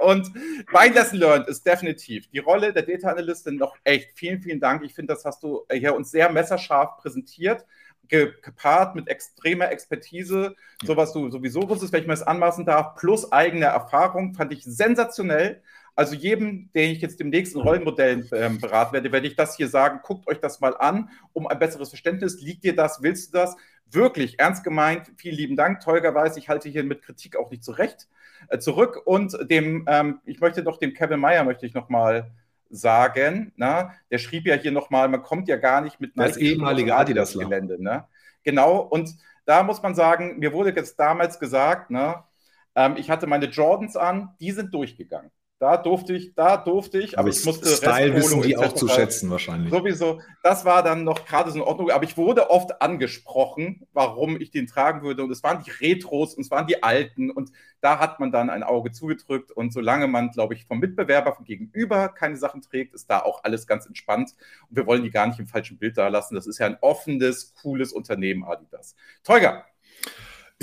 [0.00, 0.30] und
[0.72, 4.12] mein Lesson Learned ist definitiv die Rolle der Data Analystin noch echt.
[4.18, 4.82] Vielen, vielen Dank.
[4.82, 7.64] Ich finde, das hast du hier uns sehr messerscharf präsentiert
[8.08, 10.54] gepaart mit extremer Expertise,
[10.84, 14.52] so was du sowieso wusstest, wenn ich mir das anmaßen darf, plus eigene Erfahrung, fand
[14.52, 15.62] ich sensationell.
[15.96, 19.68] Also jedem, den ich jetzt dem nächsten Rollenmodell ähm, beraten werde, werde ich das hier
[19.68, 22.40] sagen, guckt euch das mal an, um ein besseres Verständnis.
[22.40, 23.00] Liegt dir das?
[23.00, 23.56] Willst du das?
[23.90, 25.12] Wirklich ernst gemeint.
[25.16, 25.80] Vielen lieben Dank.
[25.80, 28.08] Tolga weiß, ich halte hier mit Kritik auch nicht zurecht,
[28.48, 29.00] äh, zurück.
[29.04, 32.30] Und dem, ähm, ich möchte doch dem Kevin Meyer möchte ich noch mal
[32.70, 36.36] sagen, na, der schrieb ja hier noch mal, man kommt ja gar nicht mit das
[36.36, 38.04] ehemalige Adidas Gelände, ne?
[38.42, 38.78] Genau.
[38.78, 39.14] Und
[39.44, 42.24] da muss man sagen, mir wurde jetzt damals gesagt, ne,
[42.74, 45.30] ähm, ich hatte meine Jordans an, die sind durchgegangen.
[45.64, 49.30] Da durfte ich, da durfte ich, aber ich musste Style wissen die auch zu schätzen
[49.30, 49.72] wahrscheinlich.
[49.72, 54.38] Sowieso, das war dann noch gerade so in Ordnung, aber ich wurde oft angesprochen, warum
[54.38, 57.50] ich den tragen würde und es waren die Retros und es waren die alten und
[57.80, 61.46] da hat man dann ein Auge zugedrückt und solange man, glaube ich, vom Mitbewerber von
[61.46, 64.34] gegenüber keine Sachen trägt, ist da auch alles ganz entspannt
[64.68, 66.34] und wir wollen die gar nicht im falschen Bild da lassen.
[66.34, 68.96] Das ist ja ein offenes, cooles Unternehmen Adidas.
[69.22, 69.64] Teuger,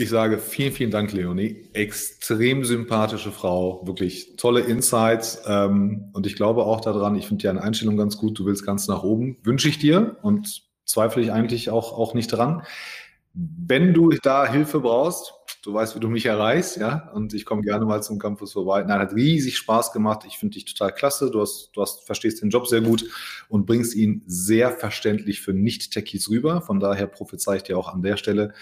[0.02, 1.70] ich sage vielen, vielen Dank, Leonie.
[1.74, 5.44] Extrem sympathische Frau, wirklich tolle Insights.
[5.46, 8.38] Ähm, und ich glaube auch daran, ich finde deine Einstellung ganz gut.
[8.38, 9.38] Du willst ganz nach oben.
[9.44, 12.64] Wünsche ich dir und zweifle ich eigentlich auch, auch nicht dran.
[13.34, 15.34] Wenn du da Hilfe brauchst,
[15.64, 18.84] du weißt, wie du mich erreichst, ja, und ich komme gerne mal zum Campus vorbei.
[18.84, 20.24] Nein, hat riesig Spaß gemacht.
[20.28, 21.32] Ich finde dich total klasse.
[21.32, 23.06] Du hast, du hast, verstehst den Job sehr gut
[23.48, 26.62] und bringst ihn sehr verständlich für Nicht-Techies rüber.
[26.62, 28.54] Von daher prophezei ich dir auch an der Stelle,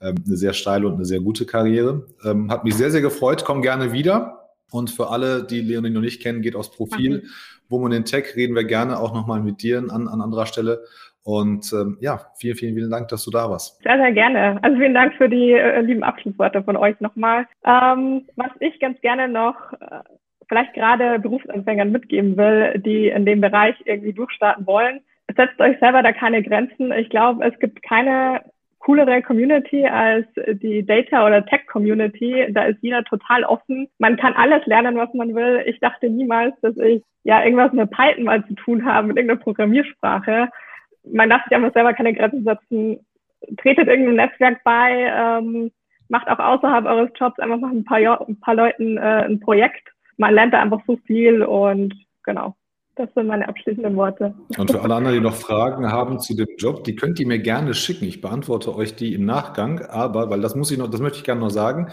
[0.00, 2.06] eine sehr steile und eine sehr gute Karriere.
[2.24, 3.44] Ähm, hat mich sehr, sehr gefreut.
[3.44, 4.50] Komm gerne wieder.
[4.70, 7.18] Und für alle, die Leonie noch nicht kennen, geht aufs Profil.
[7.18, 7.28] Okay.
[7.68, 10.84] Woman in Tech reden wir gerne auch nochmal mit dir an, an anderer Stelle.
[11.22, 13.82] Und ähm, ja, vielen, vielen, vielen Dank, dass du da warst.
[13.82, 14.62] Sehr, sehr gerne.
[14.62, 17.46] Also vielen Dank für die äh, lieben Abschlussworte von euch nochmal.
[17.64, 20.02] Ähm, was ich ganz gerne noch äh,
[20.48, 25.00] vielleicht gerade Berufsanfängern mitgeben will, die in dem Bereich irgendwie durchstarten wollen,
[25.36, 26.92] setzt euch selber da keine Grenzen.
[26.92, 28.42] Ich glaube, es gibt keine
[28.78, 32.46] coolere Community als die Data- oder Tech-Community.
[32.50, 33.88] Da ist jeder total offen.
[33.98, 35.62] Man kann alles lernen, was man will.
[35.66, 39.40] Ich dachte niemals, dass ich ja irgendwas mit Python mal zu tun habe, mit irgendeiner
[39.40, 40.48] Programmiersprache.
[41.04, 43.00] Man darf sich einfach selber keine Grenzen setzen.
[43.58, 45.70] Tretet irgendeinem Netzwerk bei, ähm,
[46.08, 47.98] macht auch außerhalb eures Jobs einfach mal ein paar,
[48.28, 49.88] ein paar Leuten äh, ein Projekt.
[50.16, 52.54] Man lernt da einfach so viel und genau.
[52.96, 54.34] Das sind meine abschließenden Worte.
[54.56, 57.38] Und für alle anderen, die noch Fragen haben zu dem Job, die könnt ihr mir
[57.38, 58.06] gerne schicken.
[58.06, 61.24] Ich beantworte euch die im Nachgang, aber, weil das muss ich noch, das möchte ich
[61.24, 61.88] gerne noch sagen.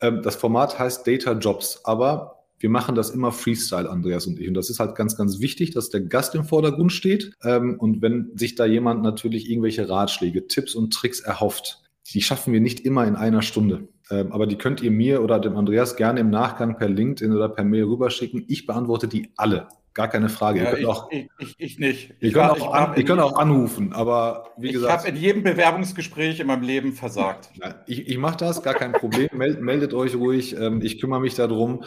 [0.00, 4.48] Ähm, das Format heißt Data Jobs, aber wir machen das immer Freestyle, Andreas und ich.
[4.48, 7.32] Und das ist halt ganz, ganz wichtig, dass der Gast im Vordergrund steht.
[7.44, 11.82] Ähm, und wenn sich da jemand natürlich irgendwelche Ratschläge, Tipps und Tricks erhofft,
[12.12, 13.88] die schaffen wir nicht immer in einer Stunde.
[14.10, 17.48] Ähm, aber die könnt ihr mir oder dem Andreas gerne im Nachgang per LinkedIn oder
[17.48, 18.44] per Mail rüberschicken.
[18.48, 19.68] Ich beantworte die alle.
[19.94, 20.62] Gar keine Frage.
[20.62, 22.14] Ja, ich, auch, ich, ich, ich, nicht.
[22.20, 25.02] Ihr könnt, war, auch, an, ihr könnt auch anrufen, aber wie ich gesagt.
[25.02, 27.50] Ich habe in jedem Bewerbungsgespräch in meinem Leben versagt.
[27.86, 29.28] ich ich mache das, gar kein Problem.
[29.32, 30.56] meldet, meldet euch ruhig.
[30.56, 31.84] Ähm, ich kümmere mich darum.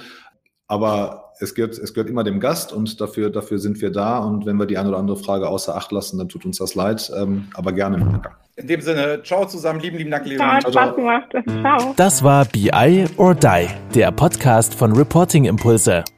[0.68, 4.20] Aber es gehört, es gehört immer dem Gast und dafür, dafür sind wir da.
[4.20, 6.74] Und wenn wir die eine oder andere Frage außer Acht lassen, dann tut uns das
[6.74, 7.12] leid.
[7.16, 8.34] Ähm, aber gerne im Nachgang.
[8.56, 10.62] In dem Sinne, ciao zusammen, lieben, lieben Dank, Leon.
[10.62, 11.36] Ciao, Spaß gemacht.
[11.62, 11.93] Ciao.
[11.97, 16.03] Das war BI or Die, der Podcast von Reporting Impulse.